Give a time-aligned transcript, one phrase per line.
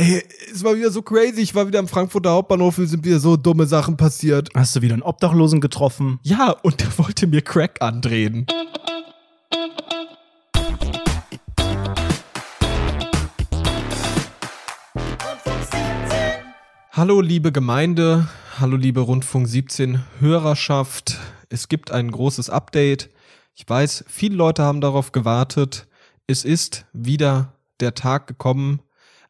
[0.00, 0.22] Ey,
[0.52, 1.40] es war wieder so crazy.
[1.40, 4.48] Ich war wieder am Frankfurter Hauptbahnhof, es sind wieder so dumme Sachen passiert.
[4.54, 6.20] Hast du wieder einen Obdachlosen getroffen?
[6.22, 8.46] Ja, und der wollte mir Crack andrehen.
[16.92, 18.28] Hallo liebe Gemeinde,
[18.60, 21.18] hallo liebe Rundfunk 17 Hörerschaft.
[21.48, 23.10] Es gibt ein großes Update.
[23.56, 25.88] Ich weiß, viele Leute haben darauf gewartet.
[26.28, 28.80] Es ist wieder der Tag gekommen,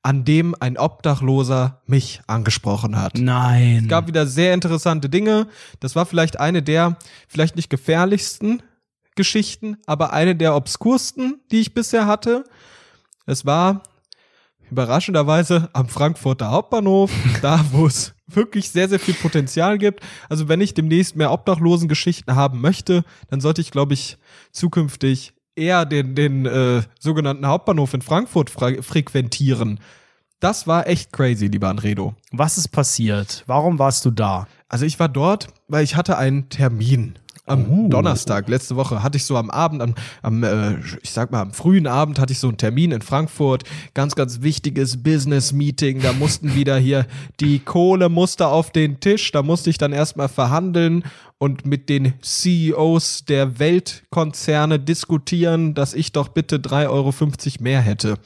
[0.03, 3.19] an dem ein Obdachloser mich angesprochen hat.
[3.19, 3.81] Nein.
[3.83, 5.49] Es gab wieder sehr interessante Dinge.
[5.81, 8.63] Das war vielleicht eine der, vielleicht nicht gefährlichsten
[9.17, 12.45] Geschichten, aber eine der obskursten, die ich bisher hatte.
[13.27, 13.83] Es war
[14.71, 17.11] überraschenderweise am Frankfurter Hauptbahnhof,
[17.43, 20.05] da wo es wirklich sehr, sehr viel Potenzial gibt.
[20.29, 24.19] Also wenn ich demnächst mehr Obdachlosengeschichten haben möchte, dann sollte ich, glaube ich,
[24.53, 29.81] zukünftig eher den, den äh, sogenannten Hauptbahnhof in Frankfurt frequentieren.
[30.41, 32.15] Das war echt crazy, lieber Anredo.
[32.31, 33.43] Was ist passiert?
[33.47, 34.47] Warum warst du da?
[34.69, 37.89] Also ich war dort, weil ich hatte einen Termin am Oh.
[37.89, 41.53] Donnerstag, letzte Woche, hatte ich so am Abend, am, am äh, ich sag mal, am
[41.53, 43.65] frühen Abend hatte ich so einen Termin in Frankfurt.
[43.95, 46.01] Ganz, ganz wichtiges Business-Meeting.
[46.01, 47.07] Da mussten wieder hier,
[47.41, 49.33] die Kohle musste auf den Tisch.
[49.33, 51.05] Da musste ich dann erstmal verhandeln
[51.39, 57.13] und mit den CEOs der Weltkonzerne diskutieren, dass ich doch bitte 3,50 Euro
[57.61, 58.19] mehr hätte.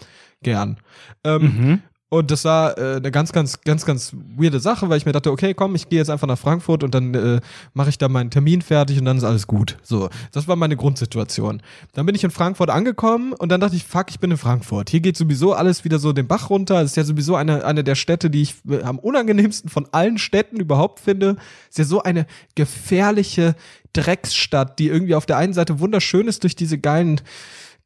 [0.43, 0.79] Gern.
[1.25, 1.83] Ähm, Mhm.
[2.13, 5.33] Und das war äh, eine ganz, ganz, ganz, ganz weirde Sache, weil ich mir dachte,
[5.33, 7.41] okay, komm, ich gehe jetzt einfach nach Frankfurt und dann äh,
[7.73, 9.79] mache ich da meinen Termin fertig und dann ist alles gut.
[9.83, 11.63] So, das war meine Grundsituation.
[11.95, 14.91] Dann bin ich in Frankfurt angekommen und dann dachte ich, fuck, ich bin in Frankfurt.
[14.91, 16.83] Hier geht sowieso alles wieder so den Bach runter.
[16.83, 20.19] Es ist ja sowieso eine, eine der Städte, die ich äh, am unangenehmsten von allen
[20.19, 21.37] Städten überhaupt finde.
[21.71, 23.55] Ist ja so eine gefährliche
[23.95, 27.23] Drecksstadt, die irgendwie auf der einen Seite wunderschön ist durch diese geilen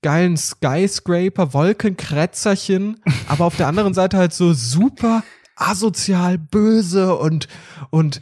[0.03, 5.23] geilen Skyscraper, Wolkenkretzerchen, aber auf der anderen Seite halt so super
[5.57, 7.49] asozial, böse und,
[7.91, 8.21] und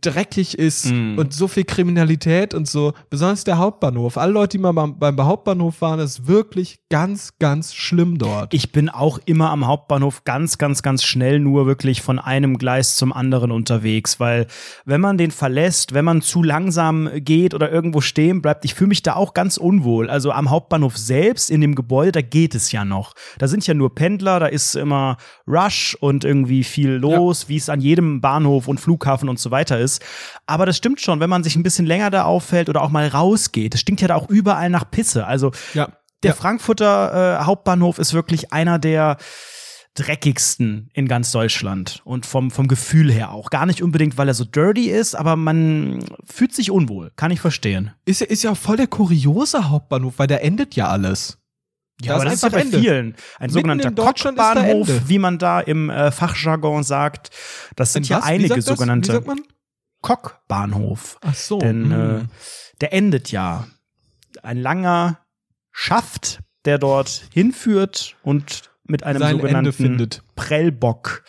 [0.00, 1.18] dreckig ist Mm.
[1.18, 2.94] und so viel Kriminalität und so.
[3.10, 4.16] Besonders der Hauptbahnhof.
[4.16, 8.54] Alle Leute, die mal beim, beim Hauptbahnhof waren, ist wirklich ganz, ganz schlimm dort.
[8.54, 12.96] Ich bin auch immer am Hauptbahnhof ganz, ganz, ganz schnell nur wirklich von einem Gleis
[12.96, 14.46] zum anderen unterwegs, weil
[14.86, 18.88] wenn man den verlässt, wenn man zu langsam geht oder irgendwo stehen bleibt, ich fühle
[18.88, 20.08] mich da auch ganz unwohl.
[20.08, 23.12] Also am Hauptbahnhof selbst, in dem Gebäude, da geht es ja noch.
[23.38, 27.68] Da sind ja nur Pendler, da ist immer Rush und irgendwie viel los, wie es
[27.68, 30.02] an jedem Bahnhof und Flughafen und so weiter ist.
[30.46, 33.06] Aber das stimmt schon, wenn man sich ein bisschen länger da auffällt oder auch mal
[33.08, 33.74] rausgeht.
[33.74, 35.26] Es stinkt ja da auch überall nach Pisse.
[35.26, 35.88] Also ja.
[36.22, 36.34] der Ja.
[36.36, 39.16] Frankfurter äh, Hauptbahnhof ist wirklich einer der
[39.94, 43.50] dreckigsten in ganz Deutschland und vom, vom Gefühl her auch.
[43.50, 47.12] Gar nicht unbedingt, weil er so dirty ist, aber man fühlt sich unwohl.
[47.14, 47.92] Kann ich verstehen.
[48.04, 51.38] Ist, ja- ist ja auch voll der kuriose Hauptbahnhof, weil da endet ja alles.
[52.02, 52.80] Da aber ist das ist ja bei Ende.
[52.80, 53.14] vielen.
[53.38, 57.30] Ein sogenannter ist da Kockbahnhof, wie man da im äh, Fachjargon sagt.
[57.76, 59.22] Das sind ja einige sogenannte?
[60.04, 61.16] Kockbahnhof.
[61.22, 61.58] Ach so.
[61.58, 62.28] Denn äh, mm.
[62.82, 63.66] der endet ja.
[64.42, 65.20] Ein langer
[65.72, 70.22] Schaft, der dort hinführt und mit einem Sein Ende sogenannten findet.
[70.36, 71.24] Prellbock.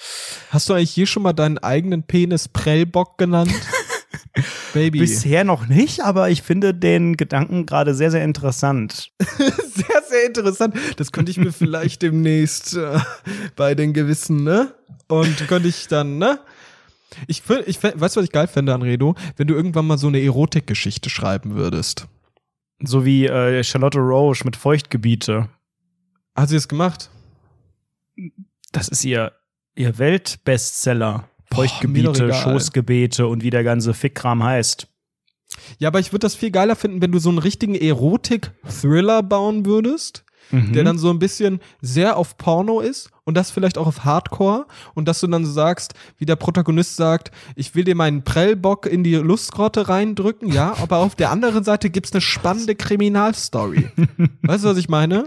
[0.50, 3.53] Hast du eigentlich je schon mal deinen eigenen Penis Prellbock genannt?
[4.74, 5.00] Baby.
[5.00, 9.14] Bisher noch nicht, aber ich finde den Gedanken gerade sehr, sehr interessant.
[9.75, 10.75] Sehr, sehr interessant.
[10.96, 12.97] Das könnte ich mir vielleicht demnächst äh,
[13.58, 14.74] bei den gewissen, ne?
[15.08, 16.40] Und könnte ich dann, ne?
[17.28, 19.16] Ich, ich weißt du, was ich geil fände, Anredo?
[19.36, 22.08] Wenn du irgendwann mal so eine Erotikgeschichte schreiben würdest.
[22.80, 25.50] So wie äh, Charlotte Roche mit Feuchtgebiete.
[26.36, 27.09] Hast du das gemacht?
[28.72, 29.31] Das ist ihr,
[29.76, 31.30] ihr Weltbestseller.
[31.50, 32.34] Boah, Feuchtgebiete, egal.
[32.34, 34.88] Schoßgebete und wie der ganze Fickkram heißt.
[35.78, 39.66] Ja, aber ich würde das viel geiler finden, wenn du so einen richtigen Erotik-Thriller bauen
[39.66, 40.86] würdest, der Mhm.
[40.86, 45.08] dann so ein bisschen sehr auf Porno ist und das vielleicht auch auf Hardcore und
[45.08, 49.04] dass du dann so sagst, wie der Protagonist sagt, ich will dir meinen Prellbock in
[49.04, 53.90] die Lustgrotte reindrücken, ja, aber auf der anderen Seite gibt's eine spannende Kriminalstory.
[54.44, 55.26] weißt du, was ich meine?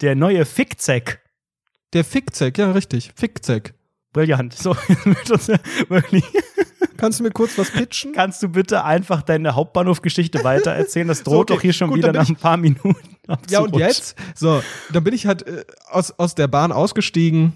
[0.00, 1.20] Der neue Fickzeck.
[1.92, 3.74] Der Fickzeck, ja, richtig, Fickzeck.
[4.12, 4.54] Brillant.
[4.54, 4.74] So,
[5.88, 6.24] wirklich.
[6.96, 8.12] Kannst du mir kurz was pitchen?
[8.12, 11.08] Kannst du bitte einfach deine Hauptbahnhofgeschichte weitererzählen?
[11.08, 11.54] Das droht So, okay.
[11.54, 12.96] doch hier schon Gut, wieder nach ein paar Minuten.
[13.48, 14.16] Ja, und jetzt?
[14.34, 14.62] So,
[14.92, 17.52] dann bin ich halt äh, aus, aus der Bahn ausgestiegen,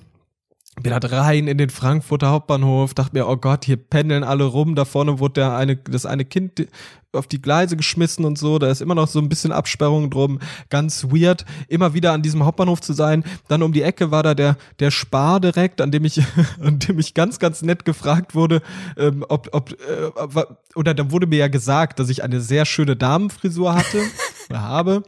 [0.83, 4.75] bin halt rein in den Frankfurter Hauptbahnhof, dachte mir, oh Gott, hier pendeln alle rum,
[4.75, 6.67] da vorne wurde der eine, das eine Kind
[7.13, 10.41] auf die Gleise geschmissen und so, da ist immer noch so ein bisschen Absperrung drum,
[10.71, 13.23] ganz weird, immer wieder an diesem Hauptbahnhof zu sein.
[13.47, 16.21] Dann um die Ecke war da der, der Spar direkt, an dem ich,
[16.61, 18.61] an dem ich ganz, ganz nett gefragt wurde,
[18.97, 20.45] ähm, ob, ob, äh,
[20.75, 24.03] oder dann wurde mir ja gesagt, dass ich eine sehr schöne Damenfrisur hatte,
[24.51, 25.03] oder habe.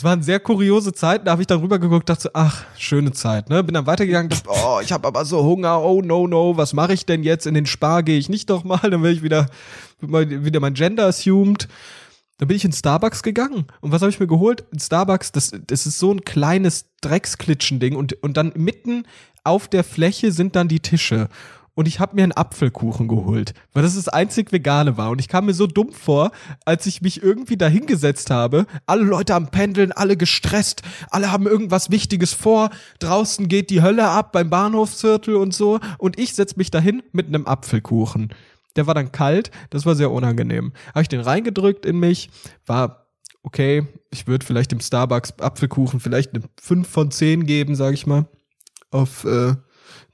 [0.00, 3.62] Es waren sehr kuriose Zeiten, da habe ich dann rübergeguckt, dachte, ach, schöne Zeit, ne?
[3.62, 6.94] Bin dann weitergegangen, dachte, oh, ich habe aber so Hunger, oh no, no, was mache
[6.94, 7.46] ich denn jetzt?
[7.46, 9.48] In den Spar gehe ich nicht doch mal, dann will ich wieder,
[10.00, 11.68] wieder mein Gender assumed.
[12.38, 13.66] Dann bin ich in Starbucks gegangen.
[13.82, 14.64] Und was habe ich mir geholt?
[14.72, 19.04] In Starbucks, das, das ist so ein kleines Drecksklitschen-Ding und, und dann mitten
[19.44, 21.28] auf der Fläche sind dann die Tische
[21.80, 25.08] und ich habe mir einen Apfelkuchen geholt, weil das das einzig Vegane war.
[25.08, 26.30] Und ich kam mir so dumm vor,
[26.66, 28.66] als ich mich irgendwie da hingesetzt habe.
[28.84, 32.68] Alle Leute am Pendeln, alle gestresst, alle haben irgendwas Wichtiges vor.
[32.98, 35.80] Draußen geht die Hölle ab beim Bahnhofsviertel und so.
[35.96, 38.34] Und ich setz mich dahin mit einem Apfelkuchen.
[38.76, 40.74] Der war dann kalt, das war sehr unangenehm.
[40.88, 42.28] Habe ich den reingedrückt in mich,
[42.66, 43.06] war
[43.42, 48.06] okay, ich würde vielleicht dem Starbucks Apfelkuchen vielleicht eine 5 von 10 geben, sage ich
[48.06, 48.28] mal.
[48.90, 49.54] Auf äh,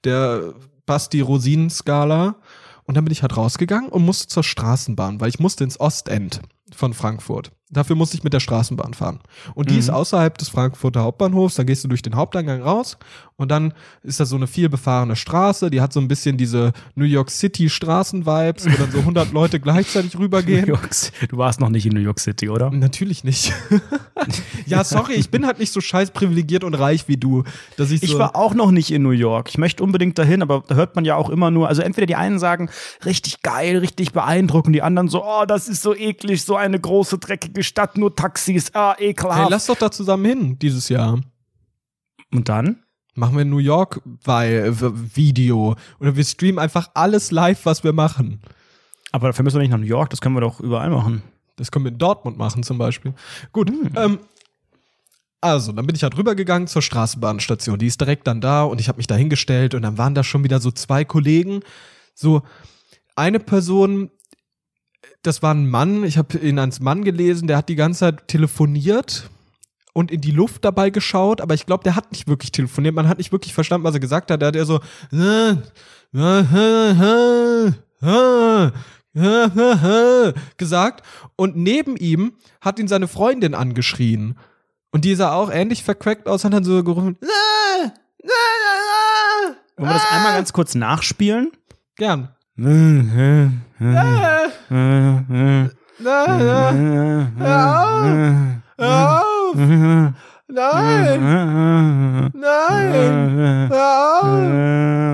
[0.04, 0.54] der
[0.86, 2.36] Basti-Rosinen-Skala.
[2.84, 6.40] Und dann bin ich halt rausgegangen und musste zur Straßenbahn, weil ich musste ins Ostend
[6.74, 7.50] von Frankfurt.
[7.68, 9.18] Dafür musste ich mit der Straßenbahn fahren.
[9.54, 9.80] Und die mhm.
[9.80, 11.56] ist außerhalb des Frankfurter Hauptbahnhofs.
[11.56, 12.96] Da gehst du durch den Haupteingang raus
[13.38, 15.68] und dann ist da so eine viel befahrene Straße.
[15.68, 19.58] Die hat so ein bisschen diese New York City Straßen-Vibes, wo dann so 100 Leute
[19.58, 20.66] gleichzeitig rübergehen.
[20.66, 22.70] du warst noch nicht in New York City, oder?
[22.70, 23.52] Natürlich nicht.
[24.66, 27.42] ja, sorry, ich bin halt nicht so scheiß privilegiert und reich wie du.
[27.76, 29.48] Dass ich, so ich war auch noch nicht in New York.
[29.50, 32.16] Ich möchte unbedingt dahin, aber da hört man ja auch immer nur, also entweder die
[32.16, 32.70] einen sagen,
[33.04, 37.18] richtig geil, richtig beeindruckend, die anderen so, oh, das ist so eklig, so eine große,
[37.18, 39.42] dreckige Stadt, nur Taxis, ah, ekelhaft.
[39.42, 41.20] Hey, lass doch da zusammen hin dieses Jahr.
[42.32, 42.82] Und dann?
[43.14, 48.42] Machen wir New York Video oder wir streamen einfach alles live, was wir machen.
[49.10, 51.22] Aber dafür müssen wir nicht nach New York, das können wir doch überall machen.
[51.56, 53.14] Das können wir in Dortmund machen zum Beispiel.
[53.52, 53.90] Gut, hm.
[53.96, 54.18] ähm,
[55.40, 57.78] also, dann bin ich halt rübergegangen zur Straßenbahnstation.
[57.78, 60.24] Die ist direkt dann da und ich habe mich da hingestellt und dann waren da
[60.24, 61.60] schon wieder so zwei Kollegen.
[62.14, 62.42] So,
[63.14, 64.10] eine Person,
[65.26, 68.28] das war ein Mann, ich habe ihn als Mann gelesen, der hat die ganze Zeit
[68.28, 69.28] telefoniert
[69.92, 73.08] und in die Luft dabei geschaut, aber ich glaube, der hat nicht wirklich telefoniert, man
[73.08, 74.42] hat nicht wirklich verstanden, was er gesagt hat.
[74.42, 74.80] Da hat er so
[80.56, 81.02] gesagt
[81.36, 84.38] und neben ihm hat ihn seine Freundin angeschrien.
[84.92, 87.18] Und die sah auch ähnlich vercrackt aus und hat dann so gerufen.
[89.76, 91.52] Wollen wir das einmal ganz kurz nachspielen?
[91.96, 92.35] Gern.
[92.58, 93.50] Nein!
[93.78, 94.50] Nein!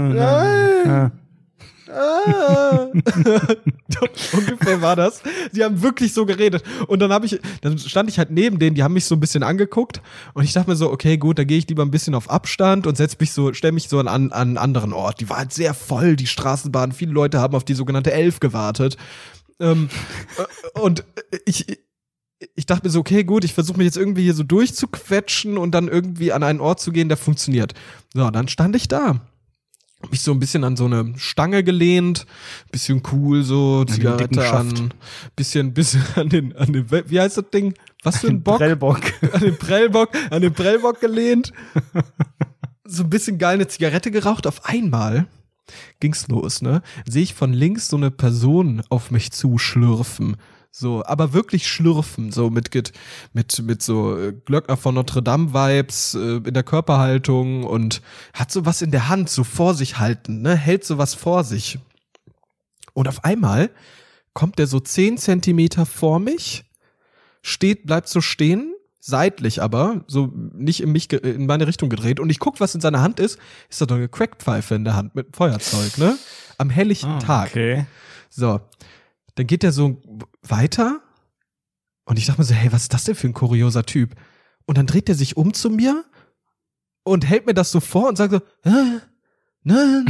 [0.06, 1.12] Nein!
[1.92, 3.02] Nein!
[4.32, 5.22] Ungefähr war das.
[5.52, 6.62] Die haben wirklich so geredet.
[6.86, 9.20] Und dann habe ich, dann stand ich halt neben denen, die haben mich so ein
[9.20, 10.00] bisschen angeguckt
[10.34, 12.86] und ich dachte mir so, okay, gut, da gehe ich lieber ein bisschen auf Abstand
[12.86, 15.20] und setz mich so, stell mich so an, an einen anderen Ort.
[15.20, 16.92] Die war halt sehr voll, die Straßenbahn.
[16.92, 18.96] Viele Leute haben auf die sogenannte Elf gewartet.
[19.60, 19.88] Ähm,
[20.38, 21.04] äh, und
[21.44, 21.78] ich,
[22.54, 25.72] ich dachte mir so, okay, gut, ich versuche mich jetzt irgendwie hier so durchzuquetschen und
[25.72, 27.74] dann irgendwie an einen Ort zu gehen, der funktioniert.
[28.14, 29.20] So, dann stand ich da
[30.10, 32.26] mich so ein bisschen an so eine Stange gelehnt,
[32.70, 34.94] bisschen cool so, Zigarette an,
[35.36, 37.74] bisschen, bisschen an den, an den, wie heißt das Ding?
[38.02, 38.58] Was für ein Bock?
[38.58, 39.00] Prellbock.
[39.32, 41.52] An den Prellbock, an den Prellbock gelehnt.
[42.84, 44.46] so ein bisschen geil eine Zigarette geraucht.
[44.46, 45.26] Auf einmal
[46.00, 46.82] ging's los, ne?
[47.06, 50.36] Sehe ich von links so eine Person auf mich zuschlürfen.
[50.74, 52.70] So, aber wirklich schlürfen, so mit,
[53.34, 58.00] mit, mit so äh, Glöckner von Notre Dame Vibes äh, in der Körperhaltung und
[58.32, 61.44] hat so was in der Hand, so vor sich halten, ne, hält so was vor
[61.44, 61.78] sich.
[62.94, 63.68] Und auf einmal
[64.32, 66.64] kommt der so zehn Zentimeter vor mich,
[67.42, 72.30] steht, bleibt so stehen, seitlich aber, so nicht in mich, in meine Richtung gedreht und
[72.30, 75.14] ich guck, was in seiner Hand ist, ist da doch eine Crackpfeife in der Hand
[75.14, 76.16] mit Feuerzeug, ne?
[76.56, 77.50] Am helllichten ah, Tag.
[77.50, 77.84] Okay.
[78.30, 78.60] So.
[79.34, 80.00] Dann geht er so
[80.42, 81.00] weiter
[82.04, 84.14] und ich dachte mir so, hey, was ist das denn für ein kurioser Typ?
[84.66, 86.04] Und dann dreht er sich um zu mir
[87.04, 89.00] und hält mir das so vor und sagt so, äh,
[89.64, 90.06] Nein,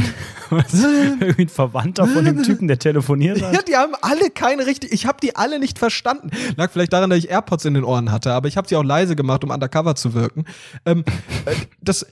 [0.49, 3.53] irgendwie ein Verwandter von dem Typen, der telefoniert hat.
[3.53, 4.91] Ja, die haben alle keine richtig.
[4.91, 6.31] Ich habe die alle nicht verstanden.
[6.57, 8.83] Lag vielleicht daran, dass ich AirPods in den Ohren hatte, aber ich habe sie auch
[8.83, 10.45] leise gemacht, um undercover zu wirken.
[10.87, 11.03] Ähm,
[11.45, 12.07] äh, das,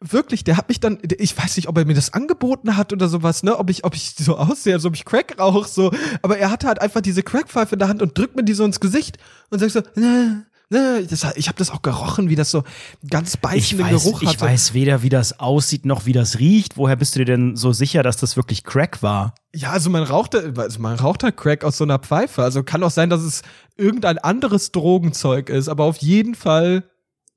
[0.00, 3.08] wirklich, der hat mich dann, ich weiß nicht, ob er mir das angeboten hat oder
[3.08, 5.92] sowas, ne, ob ich, ob ich so aussehe, als ob ich Crack rauche, so,
[6.22, 8.64] aber er hatte halt einfach diese Crackpfeife in der Hand und drückt mir die so
[8.64, 9.18] ins Gesicht
[9.50, 12.62] und sagt so, ne, ne, das, ich habe das auch gerochen, wie das so
[13.08, 14.36] ganz beißenden ich weiß, Geruch hatte.
[14.36, 16.76] Ich weiß weder, wie das aussieht, noch wie das riecht.
[16.76, 19.34] Woher bist du dir denn so sicher, dass das wirklich Crack war?
[19.54, 22.42] Ja, also man raucht, also man raucht halt Crack aus so einer Pfeife.
[22.42, 23.42] Also kann auch sein, dass es
[23.76, 26.84] irgendein anderes Drogenzeug ist, aber auf jeden Fall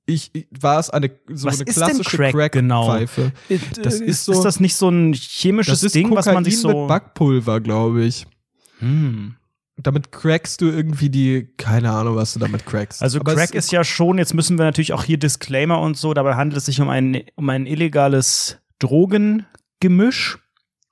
[0.06, 2.88] ich, ich, war es eine so was eine klassische Crack, Crack genau?
[2.88, 3.32] Pfeife.
[3.82, 6.44] Das ist, so, ist das nicht so ein chemisches das ist Ding, Kokain was man
[6.44, 8.28] sich so mit Backpulver, glaube ich.
[8.80, 9.36] Hm.
[9.78, 13.02] damit crackst du irgendwie die, keine Ahnung, was du damit crackst.
[13.02, 16.14] Also Aber Crack ist ja schon, jetzt müssen wir natürlich auch hier Disclaimer und so,
[16.14, 20.40] dabei handelt es sich um ein, um ein illegales Drogengemisch.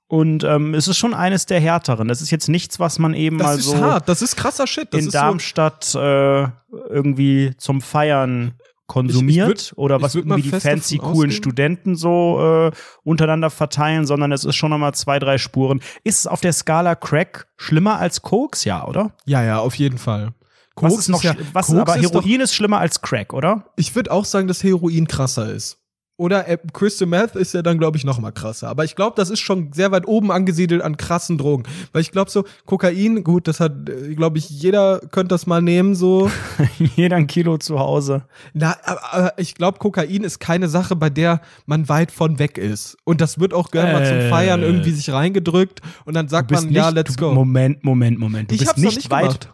[0.08, 2.06] Und ähm, es ist schon eines der härteren.
[2.06, 4.66] Das ist jetzt nichts, was man eben das mal ist so hart, das ist krasser
[4.66, 4.92] Shit.
[4.92, 6.48] Das in ist Darmstadt äh,
[6.90, 8.52] irgendwie zum Feiern
[8.92, 12.70] konsumiert Ich- ich würd- oder was irgendwie die fancy, coolen ausgehen- Studenten so äh,
[13.04, 15.80] untereinander verteilen, sondern es ist schon nochmal zwei, drei Spuren.
[16.04, 18.64] Ist es auf der Skala Crack schlimmer als Koks?
[18.64, 19.12] Ja, oder?
[19.26, 20.32] ja, ja, auf jeden Fall.
[20.76, 23.32] Was ist noch, ja, sch- was, Koks aber ist doch, Heroin ist schlimmer als Crack,
[23.34, 23.66] oder?
[23.76, 25.78] ich würde auch sagen, dass Heroin krasser ist.
[26.18, 28.68] Oder äh, Crystal Meth ist ja dann, glaube ich, noch mal krasser.
[28.68, 31.64] Aber ich glaube, das ist schon sehr weit oben angesiedelt an krassen Drogen.
[31.92, 33.72] Weil ich glaube so, Kokain, gut, das hat,
[34.14, 36.30] glaube ich, jeder könnte das mal nehmen, so.
[36.96, 38.26] Jeder ein Kilo zu Hause.
[38.52, 42.58] Na, aber, aber ich glaube, Kokain ist keine Sache, bei der man weit von weg
[42.58, 42.96] ist.
[43.04, 44.28] Und das wird auch gerne mal zum Äh.
[44.28, 47.34] Feiern irgendwie sich reingedrückt und dann sagt man, ja, nicht- let's du, go.
[47.34, 48.50] Moment, Moment, Moment.
[48.50, 49.22] Du ich bist hab's nicht, nicht weit.
[49.22, 49.48] gemacht.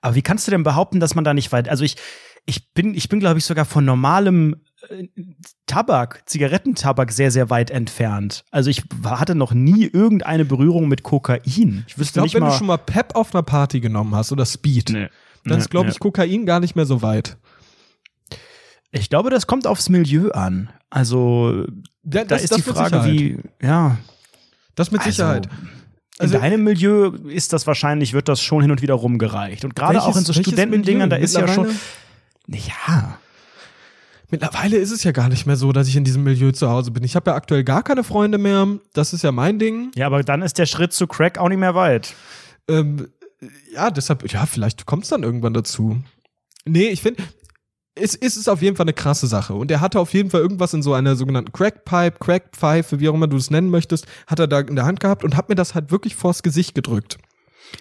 [0.00, 1.68] Aber wie kannst du denn behaupten, dass man da nicht weit?
[1.68, 1.96] Also ich,
[2.46, 4.56] ich bin, ich bin, glaube ich, sogar von normalem äh,
[5.66, 8.44] Tabak, Zigarettentabak sehr, sehr weit entfernt.
[8.50, 11.40] Also ich hatte noch nie irgendeine Berührung mit Kokain.
[11.44, 12.50] Ich Ich wüsste glaube, nicht wenn mal.
[12.50, 15.08] du schon mal Pep auf einer Party genommen hast oder Speed, Nee.
[15.44, 15.92] dann Nee, ist, glaube nee.
[15.92, 17.36] ich, Kokain gar nicht mehr so weit.
[18.90, 20.70] Ich glaube, das kommt aufs Milieu an.
[20.90, 21.64] Also
[22.02, 23.98] Da, da ist die Frage, wie, ja.
[24.74, 25.46] Das mit Also, Sicherheit.
[25.46, 25.50] In
[26.20, 29.64] Also- deinem Milieu ist das wahrscheinlich, wird das schon hin und wieder rumgereicht.
[29.64, 31.68] Und gerade auch in so Studentendingern, da ist ja schon.
[32.48, 33.17] Ja.
[34.30, 36.90] Mittlerweile ist es ja gar nicht mehr so, dass ich in diesem Milieu zu Hause
[36.90, 37.02] bin.
[37.02, 38.66] Ich habe ja aktuell gar keine Freunde mehr.
[38.92, 39.90] Das ist ja mein Ding.
[39.94, 42.14] Ja, aber dann ist der Schritt zu Crack auch nicht mehr weit.
[42.68, 43.08] Ähm,
[43.72, 45.96] ja, deshalb, ja, vielleicht kommt es dann irgendwann dazu.
[46.66, 47.22] Nee, ich finde,
[47.94, 49.54] es, es ist auf jeden Fall eine krasse Sache.
[49.54, 53.14] Und er hatte auf jeden Fall irgendwas in so einer sogenannten Crackpipe, Crackpfeife, wie auch
[53.14, 55.54] immer du es nennen möchtest, hat er da in der Hand gehabt und hat mir
[55.54, 57.16] das halt wirklich vors Gesicht gedrückt.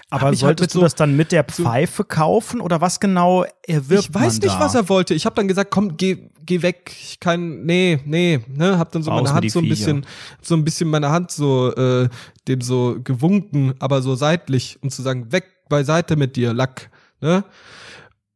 [0.09, 4.09] Aber halt solltest du so- das dann mit der Pfeife kaufen oder was genau erwirbt
[4.09, 4.59] ich weiß nicht, da?
[4.59, 5.13] was er wollte.
[5.13, 6.91] Ich habe dann gesagt, komm, geh, geh weg.
[6.99, 10.05] Ich kann, nee, nee, ne, hab dann so Raus meine Hand so ein bisschen,
[10.41, 12.09] so ein bisschen meine Hand so äh,
[12.47, 16.89] dem so gewunken, aber so seitlich, um zu sagen, weg beiseite mit dir, Lack,
[17.21, 17.43] ne?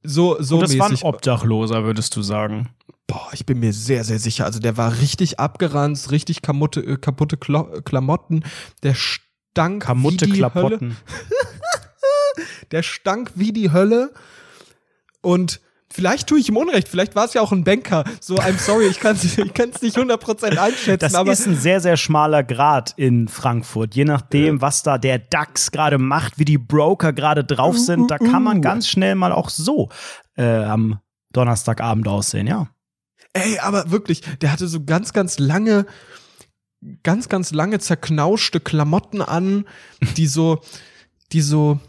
[0.03, 1.05] So, so Und das war ein mäßig.
[1.05, 2.69] Obdachloser, würdest du sagen.
[3.07, 4.45] Boah, ich bin mir sehr, sehr sicher.
[4.45, 8.43] Also der war richtig abgeranzt, richtig kaputte, äh, kaputte Klo Klamotten.
[8.83, 10.51] Der stank Kamutte wie die Hölle.
[10.51, 10.97] Klapotten.
[12.71, 14.13] Der stank wie die Hölle.
[15.21, 15.59] Und
[15.91, 16.87] vielleicht tue ich ihm Unrecht.
[16.87, 18.03] Vielleicht war es ja auch ein Banker.
[18.19, 20.99] So, I'm sorry, ich kann es ich kann's nicht 100% einschätzen.
[20.99, 23.95] Das aber ist ein sehr, sehr schmaler Grad in Frankfurt.
[23.95, 28.17] Je nachdem, was da der DAX gerade macht, wie die Broker gerade drauf sind, da
[28.17, 28.61] kann man uh.
[28.61, 29.89] ganz schnell mal auch so
[30.35, 30.99] äh, am
[31.33, 32.67] Donnerstagabend aussehen, ja.
[33.33, 35.85] ey, aber wirklich, der hatte so ganz, ganz lange,
[37.03, 39.65] ganz, ganz lange zerknauschte Klamotten an,
[40.17, 40.61] die so,
[41.31, 41.79] die so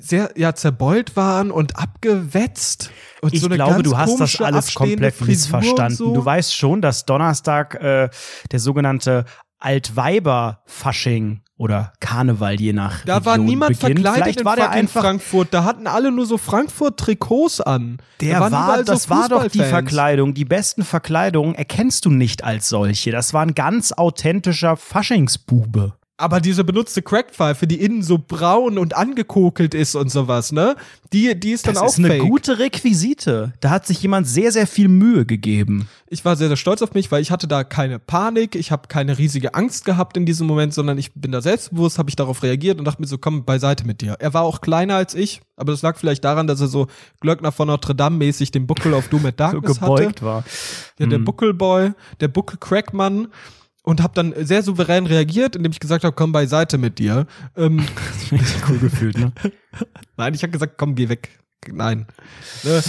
[0.00, 2.90] sehr, ja, zerbeult waren und abgewetzt.
[3.22, 5.28] Und Ich so glaube, du hast das alles komplett Frisur
[5.60, 5.96] missverstanden.
[5.96, 6.14] So.
[6.14, 8.08] Du weißt schon, dass Donnerstag äh,
[8.50, 9.24] der sogenannte
[9.64, 14.00] Altweiber-Fasching oder Karneval, je nach Da war Region niemand beginnt.
[14.00, 15.54] verkleidet Vielleicht in war der einfach Frankfurt.
[15.54, 17.98] Da hatten alle nur so Frankfurt-Trikots an.
[18.20, 19.60] Der da war, so das war doch die.
[19.60, 20.34] Verkleidung.
[20.34, 23.12] Die besten Verkleidungen erkennst du nicht als solche.
[23.12, 25.94] Das war ein ganz authentischer Faschingsbube.
[26.16, 30.76] Aber diese benutzte Crackpfeife, die innen so braun und angekokelt ist und sowas, ne?
[31.12, 32.20] Die, die ist dann Das auch ist eine fake.
[32.22, 33.52] gute Requisite.
[33.60, 35.88] Da hat sich jemand sehr, sehr viel Mühe gegeben.
[36.08, 38.86] Ich war sehr, sehr stolz auf mich, weil ich hatte da keine Panik, ich habe
[38.86, 42.44] keine riesige Angst gehabt in diesem Moment, sondern ich bin da selbstbewusst, habe ich darauf
[42.44, 44.12] reagiert und dachte mir so, komm, beiseite mit dir.
[44.20, 46.86] Er war auch kleiner als ich, aber das lag vielleicht daran, dass er so
[47.20, 49.90] Glöckner von Notre Dame mäßig den Buckel auf Doom at So Darkness hatte.
[49.96, 50.44] gebeugt war.
[51.00, 51.24] Ja, der Hm.
[51.24, 51.90] Buckelboy,
[52.20, 53.28] der Buckelcrackmann
[53.84, 57.26] und habe dann sehr souverän reagiert, indem ich gesagt habe, komm beiseite mit dir.
[57.56, 57.86] Ähm,
[58.68, 59.32] cool gefühlt, ne?
[60.16, 61.38] nein, ich habe gesagt, komm, geh weg.
[61.70, 62.06] Nein.
[62.64, 62.82] Ne?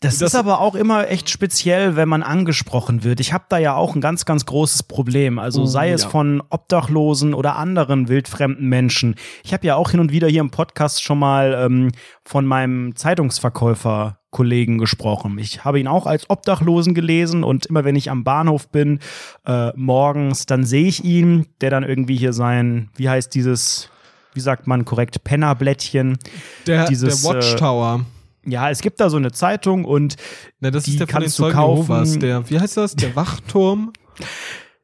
[0.00, 3.20] Das, Das- ist aber auch immer echt speziell, wenn man angesprochen wird.
[3.20, 5.38] Ich habe da ja auch ein ganz, ganz großes Problem.
[5.38, 6.08] Also Oh, sei es ja.
[6.08, 9.14] von Obdachlosen oder anderen wildfremden Menschen.
[9.44, 11.92] Ich habe ja auch hin und wieder hier im Podcast schon mal ähm,
[12.24, 15.38] von meinem Zeitungsverkäufer Kollegen gesprochen.
[15.38, 18.98] Ich habe ihn auch als Obdachlosen gelesen und immer wenn ich am Bahnhof bin,
[19.46, 23.90] äh, morgens, dann sehe ich ihn, der dann irgendwie hier sein, wie heißt dieses,
[24.32, 26.18] wie sagt man korrekt, Pennerblättchen.
[26.66, 28.06] Der, Dieses, der Watchtower.
[28.44, 30.16] Ja, es gibt da so eine Zeitung und
[30.60, 31.82] Ne, das die ist der von den kannst du Zeugen kaufen.
[31.82, 32.18] Jehovas.
[32.18, 32.96] Der, wie heißt das?
[32.96, 33.92] Der Wachturm.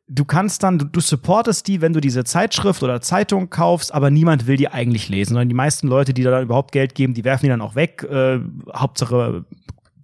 [0.09, 4.47] Du kannst dann, du, supportest die, wenn du diese Zeitschrift oder Zeitung kaufst, aber niemand
[4.47, 7.25] will die eigentlich lesen, sondern die meisten Leute, die da dann überhaupt Geld geben, die
[7.25, 8.03] werfen die dann auch weg.
[8.11, 8.41] Äh,
[8.75, 9.45] Hauptsache,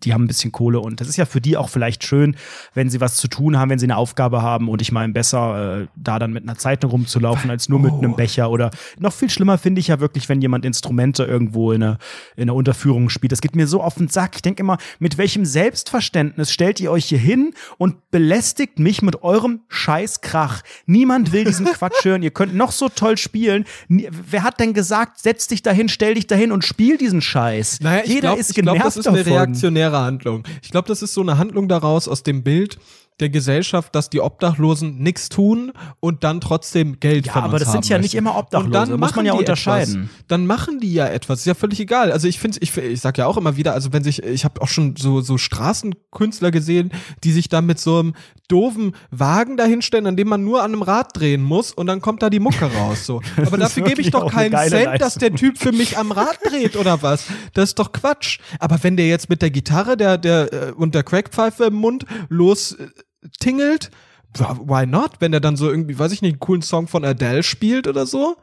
[0.05, 2.37] die haben ein bisschen Kohle und das ist ja für die auch vielleicht schön,
[2.75, 5.83] wenn sie was zu tun haben, wenn sie eine Aufgabe haben und ich meine besser
[5.83, 7.99] äh, da dann mit einer Zeitung rumzulaufen als nur mit Oh.
[7.99, 11.83] einem Becher oder noch viel schlimmer finde ich ja wirklich, wenn jemand Instrumente irgendwo in
[11.83, 11.99] einer,
[12.37, 13.33] in einer Unterführung spielt.
[13.33, 14.33] Das geht mir so auf den Sack.
[14.37, 19.23] Ich denke immer, mit welchem Selbstverständnis stellt ihr euch hier hin und belästigt mich mit
[19.23, 20.63] eurem Scheißkrach.
[20.87, 22.23] Niemand will diesen Quatsch hören.
[22.23, 23.65] Ihr könnt noch so toll spielen.
[23.89, 27.81] Wer hat denn gesagt, setz dich dahin, stell dich dahin und spiel diesen Scheiß?
[27.81, 29.33] Naja, Jeder glaube, ist ich glaub, genervt das ist eine davon.
[29.33, 30.45] reaktionäre Handlung.
[30.63, 32.79] Ich glaube, das ist so eine Handlung daraus aus dem Bild
[33.21, 37.71] der Gesellschaft, dass die Obdachlosen nichts tun und dann trotzdem Geld Ja, von aber das
[37.71, 38.03] sind ja möchten.
[38.03, 40.05] nicht immer Obdachlose, Und dann muss man ja unterscheiden.
[40.05, 40.25] Etwas.
[40.27, 41.41] Dann machen die ja etwas.
[41.41, 42.11] Ist ja völlig egal.
[42.11, 44.61] Also ich finde, ich, ich sag ja auch immer wieder, also wenn sich, ich habe
[44.61, 46.91] auch schon so so Straßenkünstler gesehen,
[47.23, 48.15] die sich dann mit so einem
[48.49, 52.23] doofen Wagen dahinstellen, an dem man nur an einem Rad drehen muss und dann kommt
[52.23, 53.07] da die Mucke raus.
[53.07, 53.23] So.
[53.37, 55.37] Aber dafür gebe ich doch keinen Cent, dass der Leistung.
[55.37, 57.27] Typ für mich am Rad dreht oder was.
[57.55, 58.39] Das ist doch Quatsch.
[58.59, 62.05] Aber wenn der jetzt mit der Gitarre der, der, äh, und der Crackpfeife im Mund
[62.29, 62.89] los äh,
[63.41, 63.91] tingelt,
[64.37, 65.13] why not?
[65.21, 68.07] Wenn der dann so irgendwie, weiß ich nicht, einen coolen Song von Adele spielt oder
[68.07, 68.37] so,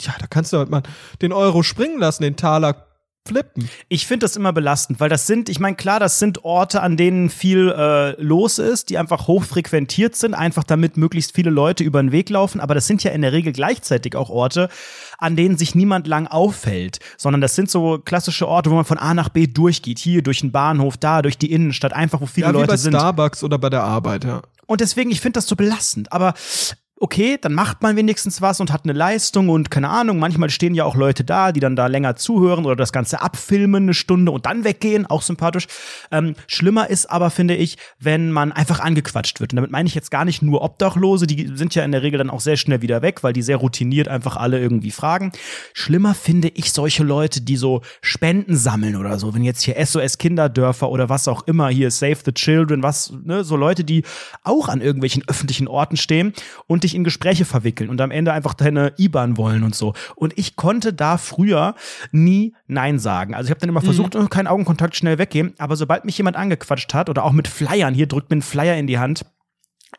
[0.00, 0.82] ja da kannst du halt mal
[1.20, 2.87] den Euro springen lassen, den Taler
[3.28, 3.68] flippen.
[3.88, 6.96] Ich finde das immer belastend, weil das sind, ich meine, klar, das sind Orte, an
[6.96, 11.84] denen viel äh, los ist, die einfach hoch frequentiert sind, einfach damit möglichst viele Leute
[11.84, 12.60] über den Weg laufen.
[12.60, 14.68] Aber das sind ja in der Regel gleichzeitig auch Orte,
[15.18, 18.98] an denen sich niemand lang auffällt, sondern das sind so klassische Orte, wo man von
[18.98, 19.98] A nach B durchgeht.
[19.98, 22.76] Hier durch den Bahnhof, da durch die Innenstadt, einfach wo viele Ja, wie Leute bei
[22.76, 22.94] sind.
[22.94, 24.42] Starbucks oder bei der Arbeit, ja.
[24.66, 26.12] Und deswegen, ich finde das so belastend.
[26.12, 26.34] Aber
[27.00, 30.74] okay, dann macht man wenigstens was und hat eine Leistung und keine Ahnung, manchmal stehen
[30.74, 34.32] ja auch Leute da, die dann da länger zuhören oder das Ganze abfilmen eine Stunde
[34.32, 35.66] und dann weggehen, auch sympathisch.
[36.10, 39.52] Ähm, schlimmer ist aber, finde ich, wenn man einfach angequatscht wird.
[39.52, 42.18] Und damit meine ich jetzt gar nicht nur Obdachlose, die sind ja in der Regel
[42.18, 45.32] dann auch sehr schnell wieder weg, weil die sehr routiniert einfach alle irgendwie fragen.
[45.74, 49.34] Schlimmer finde ich solche Leute, die so Spenden sammeln oder so.
[49.34, 53.44] Wenn jetzt hier SOS Kinderdörfer oder was auch immer, hier Save the Children, was, ne,
[53.44, 54.02] so Leute, die
[54.42, 56.32] auch an irgendwelchen öffentlichen Orten stehen
[56.66, 59.94] und dich in Gespräche verwickeln und am Ende einfach deine IBAN wollen und so.
[60.16, 61.74] Und ich konnte da früher
[62.10, 63.34] nie Nein sagen.
[63.34, 65.54] Also ich habe dann immer versucht, oh, kein Augenkontakt, schnell weggehen.
[65.58, 68.76] Aber sobald mich jemand angequatscht hat oder auch mit Flyern, hier drückt mir ein Flyer
[68.76, 69.24] in die Hand,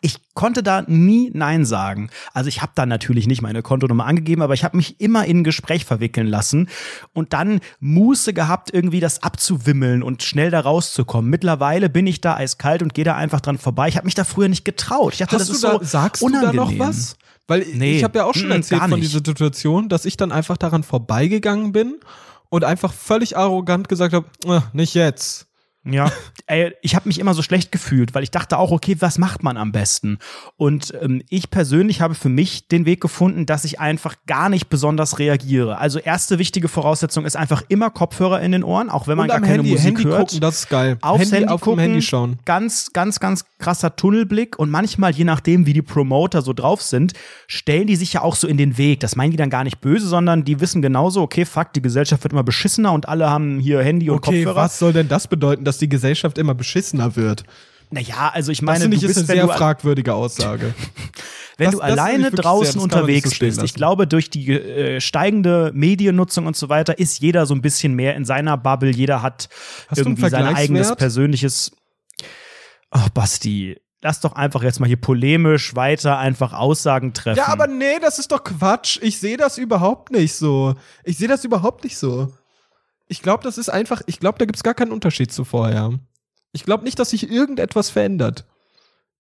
[0.02, 2.10] ich konnte da nie Nein sagen.
[2.34, 5.40] Also ich habe da natürlich nicht meine Kontonummer angegeben, aber ich habe mich immer in
[5.40, 6.70] ein Gespräch verwickeln lassen
[7.14, 11.30] und dann Muße gehabt, irgendwie das abzuwimmeln und schnell da rauszukommen.
[11.30, 13.88] Mittlerweile bin ich da eiskalt und gehe da einfach dran vorbei.
[13.90, 15.14] Ich habe mich da früher nicht getraut.
[15.14, 16.52] Ich dachte, Hast das du ist da, so sagst unangenehm.
[16.52, 17.18] du da noch was?
[17.48, 17.98] Weil Nee.
[17.98, 21.72] ich habe ja auch schon erzählt von dieser Situation, dass ich dann einfach daran vorbeigegangen
[21.72, 22.00] bin
[22.50, 25.48] und einfach völlig arrogant gesagt habe, "Ah, nicht jetzt.
[25.86, 26.12] Ja,
[26.48, 29.44] ey, ich habe mich immer so schlecht gefühlt, weil ich dachte auch, okay, was macht
[29.44, 30.18] man am besten?
[30.58, 34.68] Und ähm, ich persönlich habe für mich den Weg gefunden, dass ich einfach gar nicht
[34.70, 35.78] besonders reagiere.
[35.78, 39.30] Also erste wichtige Voraussetzung ist einfach immer Kopfhörer in den Ohren, auch wenn man Und
[39.30, 40.28] gar keine Handy, Musik Handy hört.
[40.28, 40.98] gucken, das ist geil.
[41.02, 42.40] Aufs Handy, Handy auf gucken, dem Handy schauen.
[42.46, 47.14] Ganz, ganz, ganz krasser Tunnelblick und manchmal, je nachdem, wie die Promoter so drauf sind,
[47.48, 49.00] stellen die sich ja auch so in den Weg.
[49.00, 52.24] Das meinen die dann gar nicht böse, sondern die wissen genauso, okay, fuck, die Gesellschaft
[52.24, 54.56] wird immer beschissener und alle haben hier Handy und Okay, Kopfhörer.
[54.64, 57.44] was soll denn das bedeuten, dass die Gesellschaft immer beschissener wird?
[57.92, 60.76] Naja, also ich Das meine, finde du ich ist bist, eine sehr fragwürdige Aussage.
[61.58, 63.76] wenn das- du das ich alleine draußen sehr- das nicht unterwegs so bist, ich lassen.
[63.76, 68.16] glaube, durch die äh, steigende Mediennutzung und so weiter ist jeder so ein bisschen mehr
[68.16, 68.92] in seiner Bubble.
[68.92, 69.50] Jeder hat
[69.88, 71.72] Hast irgendwie sein eigenes persönliches.
[72.92, 77.38] Ach, Basti, lass doch einfach jetzt mal hier polemisch weiter einfach Aussagen treffen.
[77.38, 79.00] Ja, aber nee, das ist doch Quatsch.
[79.02, 80.76] Ich sehe das überhaupt nicht so.
[81.04, 82.32] Ich sehe das überhaupt nicht so.
[83.10, 86.00] Ich glaube, das ist einfach, ich glaube, da gibt's gar keinen Unterschied zu vorher.
[86.52, 88.46] Ich glaube nicht, dass sich irgendetwas verändert.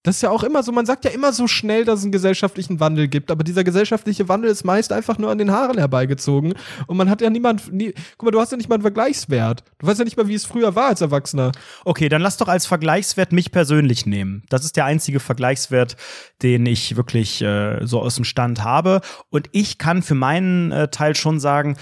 [0.03, 2.13] Das ist ja auch immer so, man sagt ja immer so schnell, dass es einen
[2.13, 6.53] gesellschaftlichen Wandel gibt, aber dieser gesellschaftliche Wandel ist meist einfach nur an den Haaren herbeigezogen
[6.87, 9.65] und man hat ja niemand, nie, guck mal, du hast ja nicht mal einen Vergleichswert.
[9.77, 11.51] Du weißt ja nicht mal, wie es früher war als Erwachsener.
[11.83, 14.43] Okay, dann lass doch als Vergleichswert mich persönlich nehmen.
[14.47, 15.97] Das ist der einzige Vergleichswert,
[16.41, 19.01] den ich wirklich äh, so aus dem Stand habe.
[19.29, 21.75] Und ich kann für meinen äh, Teil schon sagen,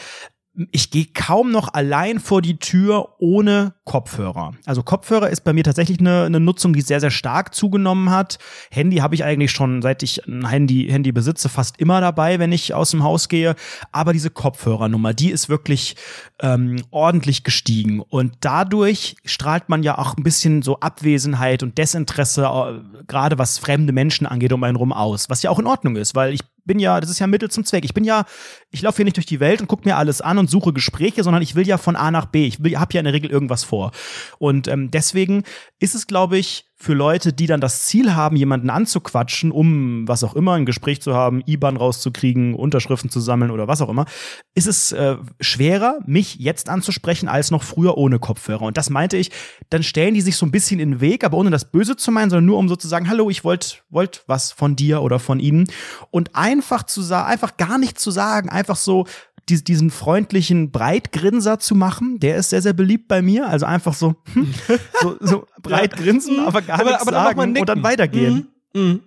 [0.72, 4.54] ich gehe kaum noch allein vor die Tür ohne Kopfhörer.
[4.65, 8.39] Also Kopfhörer ist bei mir tatsächlich eine, eine Nutzung, die sehr, sehr stark zugenommen hat.
[8.72, 12.52] Handy habe ich eigentlich schon, seit ich ein Handy, Handy besitze, fast immer dabei, wenn
[12.52, 13.56] ich aus dem Haus gehe.
[13.91, 15.96] Aber diese Kopfhörernummer, die ist wirklich
[16.41, 18.02] ähm, ordentlich gestiegen.
[18.02, 23.60] Und dadurch strahlt man ja auch ein bisschen so Abwesenheit und Desinteresse, äh, gerade was
[23.60, 25.30] fremde Menschen angeht, um einen rum aus.
[25.30, 27.65] Was ja auch in Ordnung ist, weil ich bin ja, das ist ja Mittel zum
[27.65, 27.86] Zweck.
[27.86, 28.25] Ich bin ja,
[28.69, 31.23] ich laufe hier nicht durch die Welt und gucke mir alles an und suche Gespräche,
[31.23, 32.45] sondern ich will ja von A nach B.
[32.45, 33.91] Ich habe ja in der Regel irgendwas vor.
[34.38, 35.43] Und ähm, deswegen
[35.80, 40.24] ist es, glaube ich, für Leute, die dann das Ziel haben, jemanden anzuquatschen, um was
[40.24, 44.06] auch immer, ein Gespräch zu haben, IBAN rauszukriegen, Unterschriften zu sammeln oder was auch immer,
[44.54, 48.62] ist es äh, schwerer, mich jetzt anzusprechen, als noch früher ohne Kopfhörer.
[48.62, 49.32] Und das meinte ich,
[49.72, 52.12] dann stellen die sich so ein bisschen in den Weg, aber ohne das Böse zu
[52.12, 55.18] meinen, sondern nur um so zu sagen, hallo, ich wollte wollt was von dir oder
[55.18, 55.66] von ihnen.
[56.12, 59.08] Und einfach zu sagen, einfach gar nicht zu sagen, einfach so,
[59.49, 63.47] die, diesen freundlichen Breitgrinser zu machen, der ist sehr, sehr beliebt bei mir.
[63.47, 64.53] Also einfach so, hm,
[65.01, 68.47] so, so breit grinsen, aber gar Aber- nichts aber dann sagen und dann weitergehen.
[68.73, 68.81] Mhm.
[68.81, 68.99] Mhm.